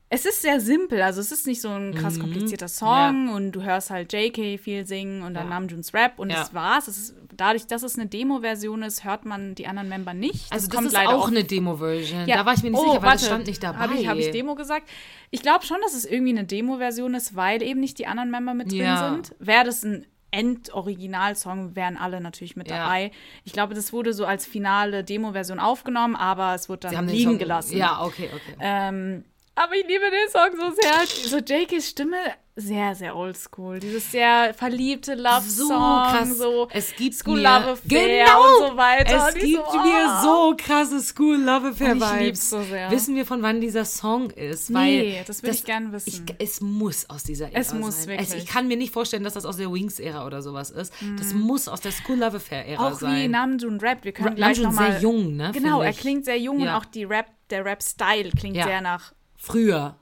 [0.08, 1.02] es ist sehr simpel.
[1.02, 1.94] Also es ist nicht so ein Mhm.
[1.94, 5.50] krass komplizierter Song und du hörst halt JK viel singen und dann Ja.
[5.58, 6.36] Namjoons Rap und Ja.
[6.36, 6.86] das war's.
[6.86, 10.52] Es ist, dadurch, dass es eine Demo-Version ist, hört man die anderen Member nicht.
[10.52, 12.28] Also das kommt ist leider auch eine Demo-Version.
[12.28, 12.36] Ja.
[12.36, 13.24] Da war ich mir nicht Oh, sicher, weil das warte.
[13.24, 13.78] stand nicht dabei.
[13.78, 14.88] Habe ich, hab ich Demo gesagt?
[15.32, 18.54] Ich glaube schon, dass es irgendwie eine Demo-Version ist, weil eben nicht die anderen Member
[18.54, 19.10] mit drin Ja.
[19.10, 19.34] sind.
[19.40, 22.78] Wäre das ein End-Original-Song, wären alle natürlich mit Ja.
[22.84, 23.10] dabei.
[23.44, 27.38] Ich glaube, das wurde so als finale Demo-Version aufgenommen, aber es wurde dann liegen Song-
[27.38, 27.76] gelassen.
[27.76, 28.56] Ja, okay, okay.
[28.60, 29.24] Ähm,
[29.54, 31.06] aber ich liebe den Song so sehr.
[31.28, 32.16] So Jakes Stimme,
[32.58, 33.78] sehr, sehr oldschool.
[33.80, 35.68] Dieses sehr verliebte Love-Song.
[35.68, 36.38] so krass.
[36.38, 39.28] So es gibt School mir, Love Affair genau, und so weiter.
[39.28, 40.22] Es gibt so, mir ah.
[40.22, 42.20] so krasse School Love Affair Und ich Vibes.
[42.24, 42.90] lieb's so sehr.
[42.90, 44.70] Wissen wir von wann dieser Song ist?
[44.70, 44.74] Nee,
[45.18, 46.24] Weil das will ich gern wissen.
[46.28, 48.18] Ich, es muss aus dieser Ära Es muss sein.
[48.18, 48.34] wirklich.
[48.44, 50.94] ich kann mir nicht vorstellen, dass das aus der Wings Ära oder sowas ist.
[51.18, 53.16] Das muss aus der School Love Affair Ära Auch sein.
[53.24, 54.04] wie Namjoon rappt.
[54.06, 56.60] Wir können Ra- gleich Namjoon noch mal, sehr jung, ne, Genau, er klingt sehr jung
[56.60, 56.74] Ja.
[56.76, 58.64] und auch die Rap, der Rap-Style klingt Ja.
[58.64, 59.96] sehr nach Früher.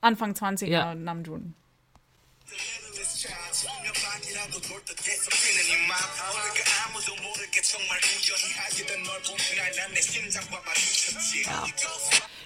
[0.00, 0.94] Anfang 20er Ja.
[0.94, 1.54] Namjoon.
[7.62, 11.44] 정말 우연히 하게 된널본 그날 난내 심장과 마주쳤지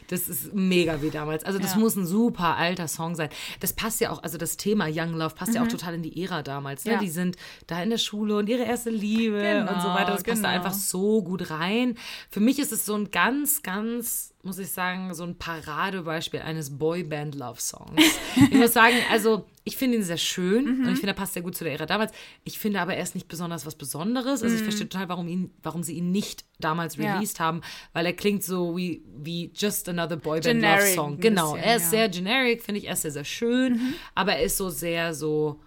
[0.08, 1.44] Das ist mega wie damals.
[1.44, 1.78] Also das Ja.
[1.80, 3.28] muss ein super alter Song sein.
[3.60, 6.22] Das passt ja auch, also das Thema Young Love passt ja auch total in die
[6.22, 6.84] Ära damals.
[6.84, 6.92] Ne?
[6.92, 6.94] Mhm.
[6.96, 7.00] Ja.
[7.02, 7.36] Die sind
[7.66, 10.12] da in der Schule und ihre erste Liebe und so Genau, weiter.
[10.12, 10.48] Das passt da genau.
[10.48, 11.96] einfach so gut rein.
[12.30, 16.76] Für mich ist es so ein ganz, ganz, muss ich sagen, so ein Paradebeispiel eines
[16.78, 18.00] Boyband-Love-Songs.
[18.50, 20.84] ich muss sagen, also ich finde ihn sehr schön Mhm.
[20.86, 22.12] und ich finde, er passt sehr gut zu der Ära damals.
[22.44, 24.42] Ich finde aber, er ist nicht besonders was Besonderes.
[24.42, 27.04] Also ich verstehe total, warum, ihn, warum sie ihn nicht damals Mhm.
[27.04, 27.14] Ja.
[27.14, 27.62] released haben,
[27.94, 31.18] weil er klingt so wie, wie just another Boyband Love Generic Song.
[31.18, 31.86] Genau, bisschen, er ist ja.
[31.86, 31.90] Mhm.
[31.90, 32.86] sehr generic, finde ich.
[32.86, 35.58] Er ist sehr, sehr schön, aber er ist so sehr so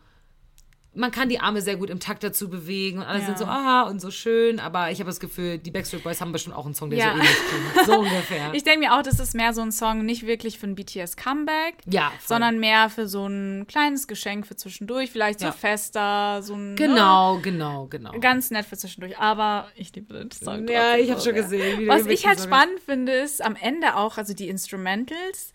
[0.97, 3.25] man kann die Arme sehr gut im Takt dazu bewegen und alle Ja.
[3.25, 4.59] sind so, aha, und so schön.
[4.59, 7.05] Aber ich habe das Gefühl, die Backstreet Boys haben bestimmt auch einen Song, der Ja.
[7.11, 7.37] so ähnlich
[7.73, 7.85] klingt.
[7.85, 8.53] So ungefähr.
[8.53, 11.75] Ich denke mir auch, das ist mehr so ein Song, nicht wirklich für ein BTS-Comeback,
[11.85, 12.19] ja, voll.
[12.27, 15.51] sondern mehr für so ein kleines Geschenk für zwischendurch, vielleicht Ja.
[15.51, 16.75] so fester, so ein.
[16.75, 18.11] Genau, genau, genau.
[18.11, 20.67] Ne, ganz nett für zwischendurch, aber ich liebe den Song.
[20.67, 23.95] Ja, ich hab so schon gesehen, wie Was ich halt spannend finde, ist am Ende
[23.95, 25.53] auch, also die Instrumentals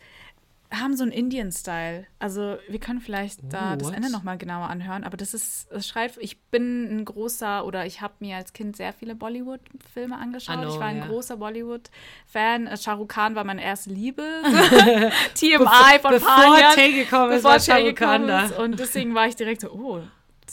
[0.72, 2.06] haben so einen Indian-Style.
[2.18, 3.90] Also wir können vielleicht da Oh, das?
[3.90, 8.00] Ende nochmal genauer anhören, aber das ist, es schreit, ich bin ein großer, oder ich
[8.00, 10.58] habe mir als Kind sehr viele Bollywood-Filme angeschaut.
[10.58, 11.06] Know, ich war ein ja.
[11.06, 12.66] großer Bollywood-Fan.
[12.66, 14.22] Äh, Shah Rukh Khan war meine erste Liebe.
[15.34, 16.58] TMI von bevor.
[16.74, 18.46] Tay gekommen ist, war Shah Rukh Khan da.
[18.62, 20.00] Und deswegen war ich direkt so, oh,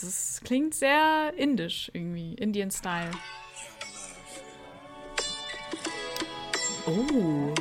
[0.00, 3.10] das klingt sehr indisch irgendwie, Indian-Style.
[6.86, 7.54] Oh.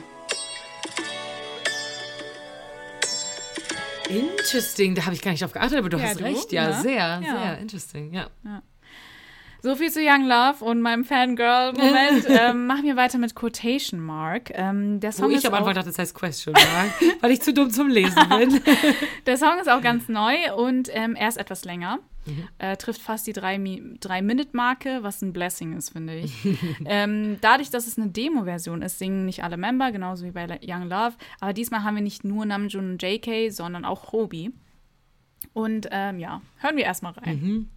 [4.09, 6.51] Interesting, da habe ich gar nicht drauf geachtet, aber du Ja, hast du, recht.
[6.51, 6.81] Ja, ne?
[6.81, 7.21] sehr, Ja.
[7.21, 8.27] sehr interesting, ja.
[9.61, 12.25] So viel zu Young Love und meinem Fangirl-Moment.
[12.29, 14.51] ähm, machen wir weiter mit Quotation Mark.
[14.53, 16.91] Ähm, der, Wo Song ich ist am Anfang dachte, das heißt Question Mark,
[17.21, 18.61] weil ich zu dumm zum Lesen bin.
[19.25, 21.99] der Song ist auch ganz neu und ähm, er ist etwas länger.
[22.29, 22.47] Mhm.
[22.57, 26.33] Äh, trifft fast die 3-Minute-Marke, was ein Blessing ist, finde ich.
[26.85, 30.89] ähm, dadurch, dass es eine Demo-Version ist, singen nicht alle Member, genauso wie bei Young
[30.89, 31.15] Love.
[31.39, 34.51] Aber diesmal haben wir nicht nur Namjoon und JK, sondern auch Hobie.
[35.53, 37.41] Und ähm, ja, hören wir erstmal rein.
[37.41, 37.69] Mhm.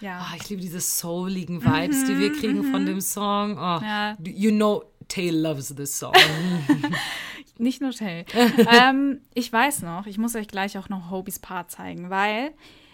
[0.00, 0.18] Ja.
[0.30, 3.52] Ah, ich liebe diese souligen Vibes, die wir kriegen von dem Song.
[3.58, 4.16] Oh, Ja.
[4.24, 6.12] You know, Tay loves this song.
[7.58, 8.24] Nicht nur Tay.
[8.34, 12.52] ähm, ich weiß noch, ich muss euch gleich auch noch Hobies Part zeigen, weil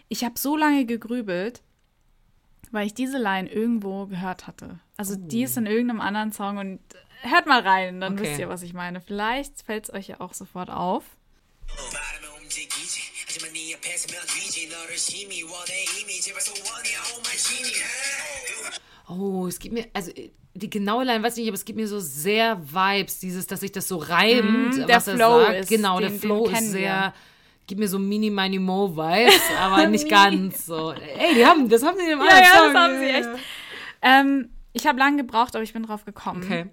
[0.08, 1.62] ich habe so lange gegrübelt,
[2.72, 4.80] weil ich diese Line irgendwo gehört hatte.
[4.96, 6.80] Also die ist in irgendeinem anderen Song und
[7.22, 8.22] hört mal rein, dann Okay.
[8.30, 9.00] wisst ihr, was ich meine.
[9.00, 11.04] Vielleicht fällt es euch ja auch sofort auf.
[11.92, 12.02] 말
[13.35, 17.37] 하면 움직이지 하지만 네 앞에 서면 뒤지 너를 심히 원해 이미 제발 소원이야 oh my
[17.37, 20.11] genie Oh, es gibt mir, also
[20.53, 23.59] die genaue Line weiß ich nicht, aber es gibt mir so sehr Vibes, dieses, dass
[23.59, 25.55] sich das so reimt, Mhm, der was er Flow sagt.
[25.59, 27.13] ist- genau, den- der Flow den ist kennen sehr,
[27.67, 30.91] gibt mir so mini mini mo Vibes, aber nicht ganz so.
[30.93, 32.73] Ey, die haben, das haben sie in dem Ja, anderen ja, Song.
[32.73, 33.29] das haben sie echt.
[34.01, 36.43] Ähm, ich habe lange gebraucht, aber ich bin drauf gekommen.
[36.43, 36.67] Okay.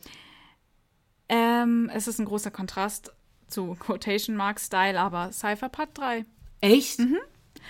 [1.29, 3.13] Ähm, es ist ein großer Kontrast
[3.49, 6.25] zu Quotation Mark Style, aber Cypher Part 3.
[6.64, 7.00] Echt?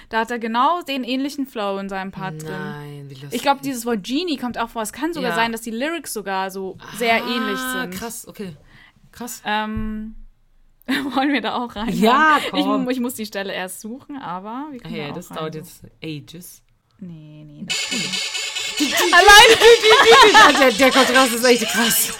[0.09, 2.51] Da hat er genau den ähnlichen Flow in seinem Part drin.
[2.51, 3.33] Nein, wie lustig.
[3.33, 4.81] Ich glaube, dieses Wort Genie kommt auch vor.
[4.81, 5.35] Es kann sogar Ja.
[5.35, 7.93] sein, dass die Lyrics sogar so sehr ähnlich ah, sind.
[7.95, 8.55] krass, okay.
[9.11, 9.41] Krass.
[9.45, 10.15] Ähm,
[11.15, 11.89] wollen wir da auch rein?
[11.97, 12.89] Ja, ich, komm.
[12.89, 15.37] ich muss die Stelle erst suchen, aber wir können Hey, da das rein.
[15.37, 16.61] dauert jetzt ages.
[16.99, 20.33] Nee, nee, das kann nicht.
[20.33, 22.13] Ja, der, der Kontrast ist echt krass.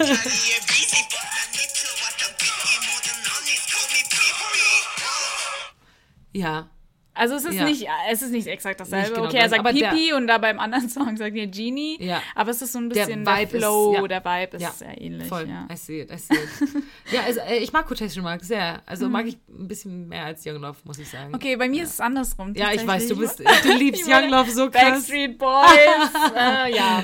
[6.33, 6.67] Ja.
[7.15, 7.65] Also es ist Ja.
[7.65, 9.03] nicht, es ist nicht exakt dasselbe.
[9.05, 11.45] Nicht genau okay, er sagt aber der- Pipi und da beim anderen Song sagt er
[11.45, 11.97] Genie.
[12.03, 12.23] Ja.
[12.33, 14.07] Aber es ist so ein Der bisschen der, Vibe ist- Flow, ja.
[14.07, 15.27] der Vibe ist sehr ähnlich.
[15.27, 15.47] Voll.
[15.47, 15.67] Ja.
[15.71, 16.83] I see it, I see it.
[17.11, 18.81] ja, also, äh, ich mag Quotation Mark sehr.
[18.87, 19.11] Also Mhm.
[19.11, 21.35] mag ich ein bisschen mehr als Young Love, muss ich sagen.
[21.35, 22.55] Okay, bei mir ist es andersrum.
[22.55, 24.81] Ja, ich weiß, du bist, du liebst Young Love so krass.
[24.83, 26.33] Backstreet Boys.
[26.35, 27.03] äh, ja.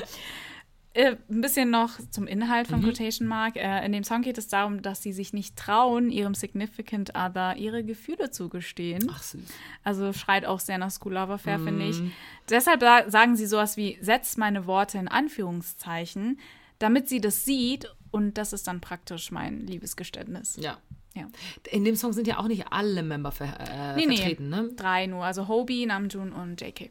[0.92, 2.72] Äh, ein bisschen noch zum Inhalt Mhm.
[2.72, 3.54] von Quotation Mark.
[3.56, 7.56] Äh, in dem Song geht es darum, dass sie sich nicht trauen, ihrem Significant Other
[7.56, 9.08] ihre Gefühle zu gestehen.
[9.08, 9.40] Ach süß.
[9.84, 11.90] Also schreit auch sehr nach School Love Affair, finde Mhm.
[11.90, 12.00] ich.
[12.48, 16.40] Deshalb sa- sagen sie sowas wie, setzt meine Worte in Anführungszeichen,
[16.80, 20.56] damit sie das sieht und das ist dann praktisch mein Liebesgeständnis.
[20.60, 20.78] Ja.
[21.14, 21.26] Ja.
[21.70, 24.16] In dem Song sind ja auch nicht alle Member ver äh, Nee, nee.
[24.16, 24.70] vertreten, ne?
[24.76, 26.90] Drei nur, also Hobie, Namjoon und JK.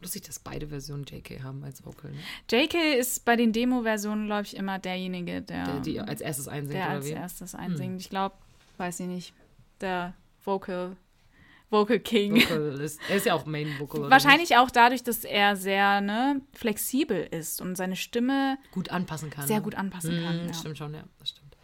[0.00, 2.18] Lustig, dass beide Versionen JK haben als Vocal, ne?
[2.50, 6.74] JK ist bei den Demo-Versionen, glaube ich, immer derjenige, der, Der, die als erstes einsingt,
[6.74, 7.10] der oder als wie?
[7.10, 8.00] erstes einsingt.
[8.00, 8.34] Ich glaube,
[8.78, 9.34] weiß ich nicht,
[9.80, 10.96] der Vocal,
[11.68, 12.36] Vocal King.
[12.40, 12.98] Vocalist.
[13.08, 14.10] Er ist ja auch Main Vocal.
[14.10, 19.46] Wahrscheinlich auch dadurch, dass er sehr ne, flexibel ist und seine Stimme gut anpassen kann.
[19.46, 19.62] sehr ne?
[19.62, 20.44] gut anpassen kann.
[20.44, 20.54] Mm, Ja.
[20.54, 21.56] Stimmt schon, ja, das stimmt.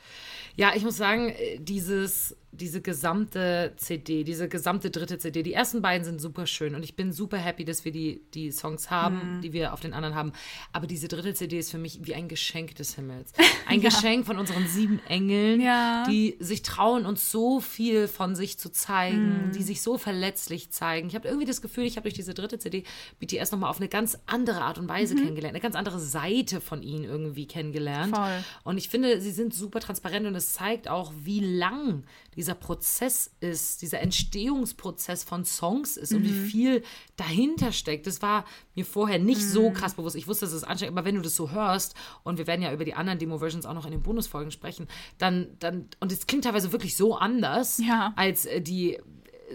[0.54, 5.82] Ja, ich muss sagen, äh, dieses, diese gesamte CD, diese gesamte dritte CD, die ersten
[5.82, 8.90] beiden sind super schön und ich bin super happy, dass wir die, die Songs Mhm.
[8.90, 10.32] haben, die wir auf den anderen haben.
[10.72, 13.32] Aber diese dritte CD ist für mich wie ein Geschenk des Himmels.
[13.68, 16.04] Ein Geschenk von unseren sieben Engeln, Ja.
[16.08, 18.72] die sich trauen, uns so viel von sich zu Mhm.
[18.72, 21.08] zeigen, die sich so verletzlich zeigen.
[21.08, 22.84] Ich habe irgendwie das Gefühl, ich habe durch diese dritte CD
[23.18, 26.82] BTS nochmal auf eine ganz andere Art und Weise kennengelernt, eine ganz andere Seite von
[26.82, 28.12] ihnen irgendwie kennengelernt.
[28.12, 28.16] Mhm.
[28.16, 28.44] Voll.
[28.64, 32.04] Und ich finde, sie sind super transparent und es zeigt auch, wie lang
[32.46, 36.46] dieser Prozess ist, dieser Entstehungsprozess von Songs ist und wie Mhm.
[36.46, 36.82] viel
[37.16, 38.06] dahinter steckt.
[38.06, 38.44] Das war
[38.74, 39.74] mir vorher nicht so Mhm.
[39.74, 40.16] krass bewusst.
[40.16, 42.72] Ich wusste, dass es anstrengend, aber wenn du das so hörst, und wir werden ja
[42.72, 44.86] über die anderen Demo-Versions auch noch in den Bonusfolgen sprechen,
[45.18, 48.12] dann, dann, und es klingt teilweise wirklich so anders, Ja.
[48.16, 48.98] als äh, die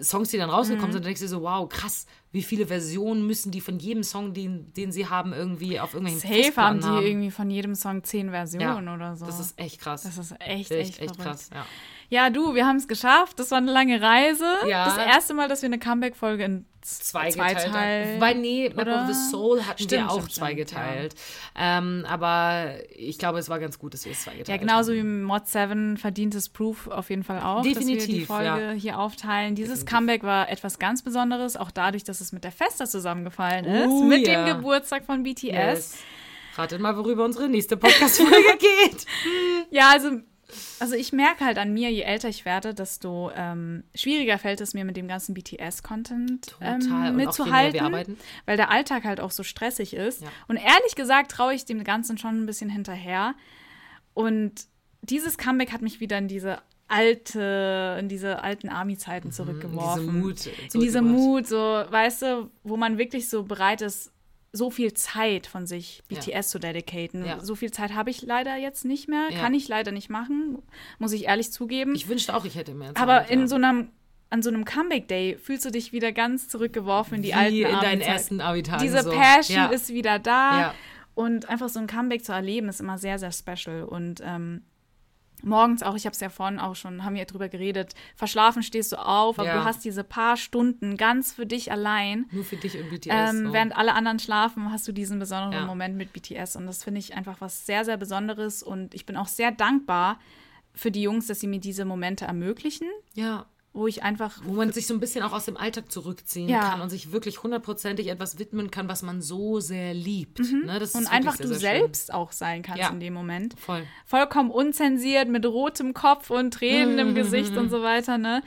[0.00, 0.92] Songs, die dann rausgekommen Mhm.
[0.92, 4.32] sind, dann denkst du so, wow, krass, wie viele Versionen müssen die von jedem Song,
[4.32, 7.04] den, den sie haben, irgendwie auf irgendwelchen Safe haben die haben.
[7.06, 9.26] irgendwie von jedem Song zehn Versionen oder so.
[9.26, 10.04] Das ist echt krass.
[10.04, 11.66] Das ist echt, echt, echt, echt krass, ja.
[12.12, 13.38] Ja, du, wir haben es geschafft.
[13.38, 14.44] Das war eine lange Reise.
[14.68, 14.84] Ja.
[14.84, 17.72] Das erste Mal, dass wir eine Comeback-Folge in Zwei zwei geteilt.
[17.72, 19.02] Teil- Wobei, nee, Map oder?
[19.02, 21.14] of the Soul hatten Stimmt, wir auch stimmt, zwei geteilt.
[21.56, 24.60] Ähm, aber ich glaube, es war ganz gut, dass wir es zwei geteilt Ja, haben.
[24.66, 28.26] genauso wie Mod 7 verdient es Proof auf jeden Fall auch, dass wir die Definitiv,
[28.26, 28.70] Folge ja.
[28.72, 29.54] hier aufteilen.
[29.54, 29.96] Dieses Definitiv.
[29.96, 34.02] Comeback war etwas ganz Besonderes, auch dadurch, dass es mit der Festa zusammengefallen ist, Oh,
[34.02, 34.44] mit ja.
[34.44, 35.44] dem Geburtstag von BTS.
[35.52, 35.98] Yes.
[36.56, 39.06] Ratet mal, worüber unsere nächste Podcast-Folge geht.
[39.70, 40.18] Ja, also,
[40.78, 44.74] also ich merke halt an mir, je älter ich werde, desto ähm, schwieriger fällt es
[44.74, 50.22] mir mit dem ganzen BTS-Content ähm, mitzuhalten, weil der Alltag halt auch so stressig ist.
[50.22, 50.28] Ja.
[50.48, 53.34] Und ehrlich gesagt traue ich dem Ganzen schon ein bisschen hinterher.
[54.14, 54.66] Und
[55.02, 60.06] dieses Comeback hat mich wieder in diese alte, in diese alten Army-Zeiten zurückgeworfen.
[60.06, 61.00] Mhm, Mut in diese.
[61.00, 64.11] Mut, so, weißt du, wo man wirklich so bereit ist,
[64.52, 66.18] so viel Zeit von sich Ja.
[66.20, 67.24] BTS zu dedicaten.
[67.24, 67.40] Ja.
[67.40, 69.38] So viel Zeit habe ich leider jetzt nicht mehr, Ja.
[69.40, 70.58] kann ich leider nicht machen,
[70.98, 71.94] muss ich ehrlich zugeben.
[71.94, 73.02] Ich wünschte auch, ich hätte mehr Zeit.
[73.02, 73.46] Aber in ja.
[73.46, 73.88] so einem
[74.28, 77.80] an so einem Comeback-Day fühlst du dich wieder ganz zurückgeworfen in die Wie alten in
[77.82, 79.10] deinen ersten Abi-Tagen Diese so.
[79.10, 79.66] Passion Ja.
[79.66, 80.60] ist wieder da.
[80.60, 80.74] Ja.
[81.14, 83.84] Und einfach so ein Comeback zu erleben, ist immer sehr, sehr special.
[83.84, 84.62] Und ähm,
[85.42, 88.92] morgens auch, ich habe es ja vorhin auch schon, haben wir drüber geredet, verschlafen stehst
[88.92, 89.58] du auf, aber Ja.
[89.58, 92.26] du hast diese paar Stunden ganz für dich allein.
[92.32, 93.08] Nur für dich und BTS.
[93.12, 93.52] Ähm, so.
[93.52, 95.66] Während alle anderen schlafen, hast du diesen besonderen Ja.
[95.66, 96.56] Moment mit BTS.
[96.56, 98.62] Und das finde ich einfach was sehr, sehr Besonderes.
[98.62, 100.18] Und ich bin auch sehr dankbar
[100.74, 103.44] für die Jungs, dass sie mir diese Momente ermöglichen, ja.
[103.74, 106.60] Wo ich einfach Wo man sich so ein bisschen auch aus dem Alltag zurückziehen Ja.
[106.70, 110.40] kann und sich wirklich hundertprozentig etwas widmen kann, was man so sehr liebt.
[110.40, 110.44] Ne?
[110.46, 110.68] Mhm.
[110.68, 111.80] und wirklich einfach sehr, du sehr schön.
[111.80, 112.88] selbst auch sein kannst Ja.
[112.90, 113.58] in dem Moment.
[113.58, 113.86] Voll.
[114.04, 118.42] Vollkommen unzensiert, mit rotem Kopf und Tränen im Gesicht und so weiter, ne?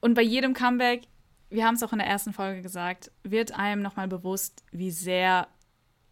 [0.00, 1.04] Und bei jedem Comeback,
[1.48, 5.46] wir haben es auch in der ersten Folge gesagt, wird einem nochmal bewusst, wie sehr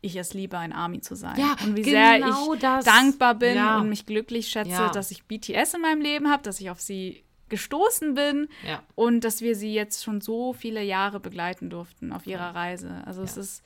[0.01, 1.39] ich es liebe, ein Army zu sein.
[1.39, 2.85] Ja, und wie sehr genau ich das.
[2.85, 3.79] dankbar bin Ja.
[3.81, 4.89] und mich glücklich schätze, Ja.
[4.91, 8.83] dass ich BTS in meinem Leben habe, dass ich auf sie gestoßen bin Ja.
[8.95, 13.03] und dass wir sie jetzt schon so viele Jahre begleiten durften auf ihrer Reise.
[13.07, 13.63] Also es ist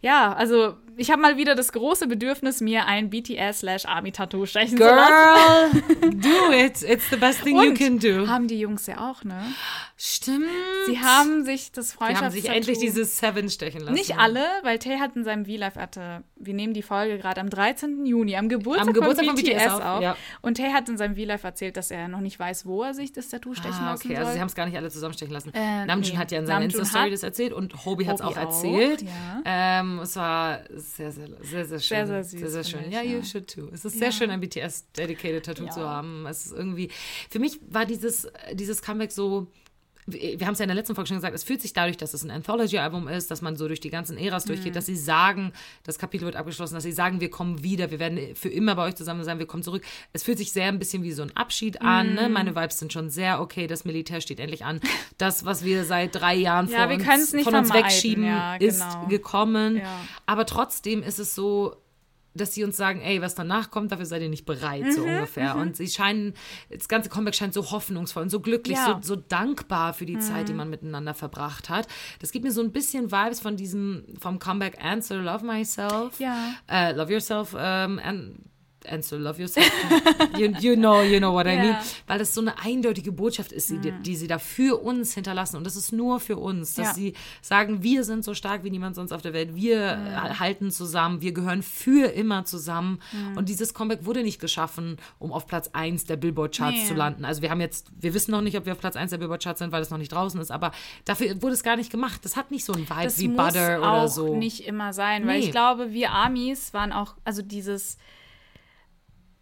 [0.00, 5.82] ja, also ich habe mal wieder das große Bedürfnis, mir ein BTS-Army-Tattoo stechen zu lassen.
[5.82, 6.82] Girl, do it.
[6.82, 8.28] It's the best thing you Und can do.
[8.28, 9.42] haben die Jungs ja auch, ne?
[9.96, 10.46] Stimmt.
[10.86, 12.24] Sie haben sich das Freundschaftstattoo...
[12.36, 13.94] haben sich endlich dieses Seven stechen lassen.
[13.94, 17.50] Nicht alle, weil Tay hat in seinem V-Live hatte, wir nehmen die Folge gerade am
[17.50, 18.04] 13.
[18.06, 20.02] Juni, am Geburtstag, Am Geburtstag von von BTS, BTS auf.
[20.02, 20.16] ja.
[20.42, 23.12] Und Tay hat in seinem V-Live erzählt, dass er noch nicht weiß, wo er sich
[23.12, 24.24] das Tattoo stechen Ah, lassen okay, soll.
[24.24, 25.52] also sie haben es gar nicht alle zusammenstechen lassen.
[25.54, 26.18] Äh, Namjoon nee.
[26.18, 29.02] hat ja in seiner Insta-Story das erzählt und Hobie hat es auch auch, erzählt.
[29.02, 29.08] ja.
[29.44, 31.80] Ähm, es war sehr, sehr, sehr, sehr schön.
[31.80, 32.84] Sehr, sehr süß, Sehr, sehr schön.
[32.88, 33.24] ich, Ja, you ja.
[33.24, 33.68] should too.
[33.72, 33.98] Es ist Ja.
[34.00, 35.70] sehr schön, ein BTS-dedicated Tattoo Ja.
[35.70, 36.26] zu haben.
[36.26, 36.90] Es ist irgendwie,
[37.30, 39.46] für mich war dieses, dieses Comeback so,
[40.06, 42.12] wir haben es ja in der letzten Folge schon gesagt, es fühlt sich dadurch, dass
[42.14, 44.74] es ein Anthology-Album ist, dass man so durch die ganzen Äras durchgeht, Mhm.
[44.74, 45.52] dass sie sagen,
[45.82, 48.84] das Kapitel wird abgeschlossen, dass sie sagen, wir kommen wieder, wir werden für immer bei
[48.86, 49.82] euch zusammen sein, wir kommen zurück.
[50.12, 52.10] Es fühlt sich sehr ein bisschen wie so ein Abschied an.
[52.10, 52.14] Mhm.
[52.14, 52.28] Ne?
[52.28, 54.80] Meine Vibes sind schon sehr, okay, das Militär steht endlich an.
[55.18, 59.06] Das, was wir seit drei Jahren Ja, wir uns, von uns wegschieben, Ja, ist genau.
[59.06, 59.76] gekommen.
[59.78, 60.00] Ja.
[60.26, 61.76] Aber trotzdem ist es so,
[62.34, 65.02] dass sie uns sagen, ey, was danach kommt, dafür seid ihr nicht bereit, Mhm, so
[65.02, 65.56] ungefähr.
[65.56, 66.34] Und sie scheinen,
[66.70, 68.96] das ganze Comeback scheint so hoffnungsvoll und so glücklich, Ja.
[68.96, 69.02] Mhm.
[69.02, 71.86] so, so dankbar für die Zeit, die man miteinander verbracht hat.
[72.20, 76.18] Das gibt mir so ein bisschen Vibes von diesem, vom Comeback Answer Love Myself.
[76.18, 76.54] Ja.
[76.68, 78.36] Äh, love Yourself, ähm, and,
[78.88, 79.70] Answer Love Yourself.
[80.38, 81.62] you, you know, you know what I Ja.
[81.62, 81.76] mean.
[82.06, 85.56] Weil das so eine eindeutige Botschaft ist, die, die sie da für uns hinterlassen.
[85.56, 86.94] Und das ist nur für uns, dass Ja.
[86.94, 89.54] sie sagen, wir sind so stark wie niemand sonst auf der Welt.
[89.54, 93.00] Wir äh, halten zusammen, wir gehören für immer zusammen.
[93.36, 96.86] Und dieses Comeback wurde nicht geschaffen, um auf Platz 1 der Billboard-Charts Nee.
[96.88, 97.24] zu landen.
[97.24, 99.58] Also wir haben jetzt, wir wissen noch nicht, ob wir auf Platz 1 der Billboard-Charts
[99.60, 100.72] sind, weil es noch nicht draußen ist, aber
[101.04, 102.20] dafür wurde es gar nicht gemacht.
[102.24, 104.36] Das hat nicht so einen Vibe das wie muss Butter auch oder so.
[104.36, 105.46] nicht immer sein, weil Nee.
[105.46, 107.98] ich glaube, wir Amis waren auch, also dieses,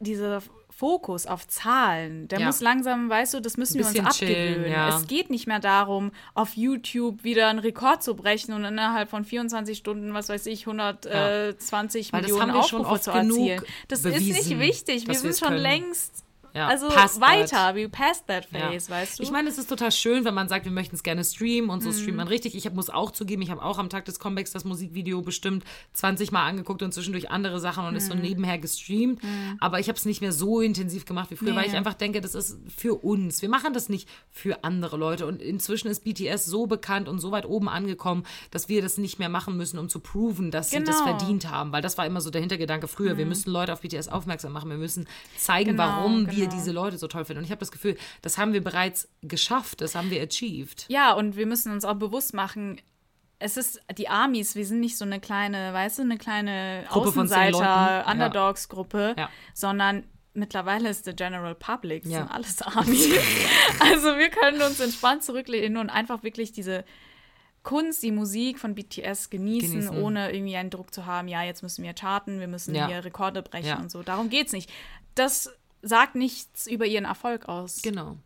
[0.03, 2.47] dieser Fokus auf Zahlen, der Ja.
[2.47, 4.73] muss langsam, weißt du, das müssen wir uns Bisschen chillen, abgewöhnen.
[4.73, 4.89] ja.
[4.97, 9.25] Es geht nicht mehr darum, auf YouTube wieder einen Rekord zu brechen und innerhalb von
[9.25, 13.63] 24 Stunden, was weiß ich, 120 Weil das Millionen Aufrufe zu erzielen.
[13.89, 15.07] Das ist nicht bewiesen, wichtig.
[15.07, 16.25] Wir sind schon längst
[16.55, 17.75] Ja, also weiter, that.
[17.75, 18.71] we passed that Ja.
[18.71, 19.23] phase, weißt du?
[19.23, 21.83] Ich meine, es ist total schön, wenn man sagt, wir möchten es gerne streamen und
[21.83, 21.95] so Mhm.
[21.95, 22.55] streamt man richtig.
[22.55, 25.65] Ich hab, muss auch zugeben, ich habe auch am Tag des Comebacks das Musikvideo bestimmt
[25.95, 29.21] 20 Mal angeguckt und zwischendurch andere Sachen und ist so nebenher gestreamt.
[29.61, 31.61] Aber ich habe es nicht mehr so intensiv gemacht wie früher, weil Mhm.
[31.63, 31.67] Nee.
[31.69, 33.41] ich einfach denke, das ist für uns.
[33.43, 35.27] Wir machen das nicht für andere Leute.
[35.27, 39.19] Und inzwischen ist BTS so bekannt und so weit oben angekommen, dass wir das nicht
[39.19, 41.17] mehr machen müssen, um zu proven, dass sie das Genau.
[41.17, 41.73] verdient haben.
[41.73, 43.17] Weil das war immer so der Hintergedanke früher.
[43.17, 44.69] Wir müssen Leute auf BTS aufmerksam machen.
[44.71, 45.07] Wir müssen
[45.39, 46.55] zeigen, Genau, warum wir genau.
[46.57, 47.39] diese Leute so toll finden.
[47.41, 49.81] Und ich habe das Gefühl, das haben wir bereits geschafft.
[49.81, 50.87] Das haben wir achieved.
[50.89, 52.81] Ja, und wir müssen uns auch bewusst machen,
[53.39, 57.09] es ist die Armies, wir sind nicht so eine kleine, weißt du, eine kleine Gruppe
[57.09, 58.11] Außenseiter, ja.
[58.11, 59.31] Underdogs-Gruppe, Ja.
[59.53, 62.19] sondern mittlerweile ist der General Public, Ja.
[62.21, 63.09] sind alles Armies.
[63.81, 66.85] also wir können uns entspannt zurücklehnen und einfach wirklich diese
[67.65, 69.97] Kunst, die Musik von BTS genießen, Genießen.
[70.03, 72.87] ohne irgendwie einen Druck zu haben, ja, jetzt müssen wir charten, wir müssen Ja.
[72.89, 73.79] hier Rekorde brechen Ja.
[73.79, 74.03] und so.
[74.03, 74.71] Darum geht's nicht.
[75.15, 75.51] Das
[75.83, 77.83] sagt nichts über ihren Erfolg aus.
[77.83, 78.17] Genau.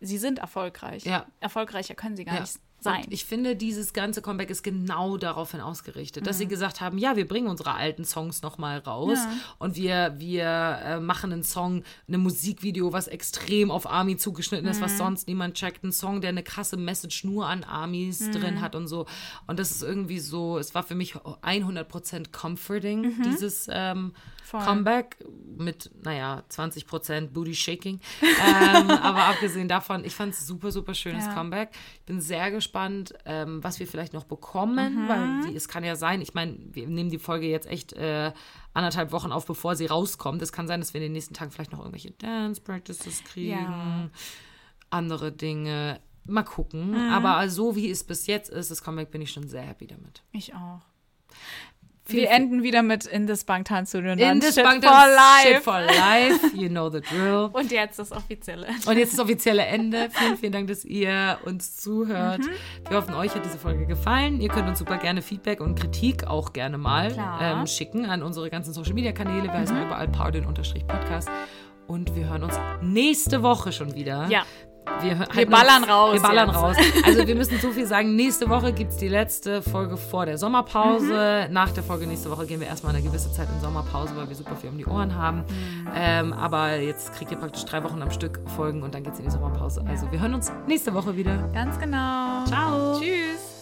[0.00, 1.04] Sie sind erfolgreich.
[1.04, 1.26] Ja.
[1.40, 2.40] Erfolgreicher können sie gar Ja.
[2.42, 3.04] nicht sein.
[3.06, 6.40] Und ich finde, dieses ganze Comeback ist genau daraufhin ausgerichtet, dass Mhm.
[6.40, 9.32] sie gesagt haben, ja, wir bringen unsere alten Songs nochmal raus Ja.
[9.58, 10.44] und wir, wir
[10.84, 14.84] äh, machen einen Song, ein Musikvideo, was extrem auf Army zugeschnitten ist, Mhm.
[14.84, 18.32] was sonst niemand checkt, ein Song, der eine krasse Message nur an Armies Mhm.
[18.32, 19.06] drin hat und so.
[19.46, 24.12] Und das ist irgendwie so, es war für mich 100% comforting, dieses ähm, Mhm.
[24.46, 24.60] Voll.
[24.62, 25.16] Comeback
[25.58, 27.98] mit, naja, 20% Booty Shaking.
[28.22, 31.34] ähm, aber abgesehen davon, ich fand es super, super schönes Ja.
[31.34, 31.70] Comeback.
[31.96, 35.08] Ich bin sehr gespannt, ähm, was wir vielleicht noch bekommen, Mhm.
[35.08, 38.32] weil die, es kann ja sein, ich meine, wir nehmen die Folge jetzt echt äh,
[38.72, 40.40] anderthalb Wochen auf, bevor sie rauskommt.
[40.42, 43.58] Es kann sein, dass wir in den nächsten Tagen vielleicht noch irgendwelche Dance Practices kriegen,
[43.58, 44.10] Ja.
[44.90, 46.00] andere Dinge.
[46.28, 46.90] Mal gucken.
[46.90, 47.12] Mhm.
[47.12, 50.22] Aber so wie es bis jetzt ist, das Comeback, bin ich schon sehr happy damit.
[50.30, 50.82] Ich auch.
[52.06, 54.12] Viel- Wir enden wieder mit In this Bank Tanzstudio.
[54.12, 55.48] und In this Bank for life.
[55.54, 56.56] Shit for life.
[56.56, 57.50] You know the drill.
[57.52, 58.66] Und jetzt das offizielle.
[58.86, 60.08] Und jetzt das offizielle Ende.
[60.12, 62.40] Vielen, vielen Dank, dass ihr uns zuhört.
[62.40, 62.88] Mhm.
[62.88, 64.40] Wir hoffen, euch hat diese Folge gefallen.
[64.40, 67.10] Ihr könnt uns super gerne Feedback und Kritik auch gerne mal.
[67.10, 67.18] Mhm.
[67.40, 69.44] ähm, schicken an unsere ganzen Social Media Kanäle.
[69.44, 71.28] Wir heißen überall Paudin-Podcast.
[71.88, 74.26] Und wir hören uns nächste Woche schon wieder.
[74.28, 74.44] Ja.
[75.02, 76.58] Wir, Wir ballern uns, raus Wir ballern jetzt.
[76.58, 76.76] raus.
[77.04, 78.16] Also wir müssen so viel sagen.
[78.16, 81.46] Nächste Woche gibt es die letzte Folge vor der Sommerpause.
[81.48, 81.52] Mhm.
[81.52, 84.36] Nach der Folge nächste Woche gehen wir erstmal eine gewisse Zeit in Sommerpause, weil wir
[84.36, 85.38] super viel um die Ohren haben.
[85.38, 85.88] Mhm.
[85.94, 89.18] Ähm, aber jetzt kriegt ihr praktisch drei Wochen am Stück Folgen und dann geht es
[89.18, 89.84] in die Sommerpause.
[89.88, 91.48] Also wir hören uns nächste Woche wieder.
[91.52, 92.44] Ganz genau.
[92.46, 92.98] Ciao.
[93.00, 93.55] Tschüss.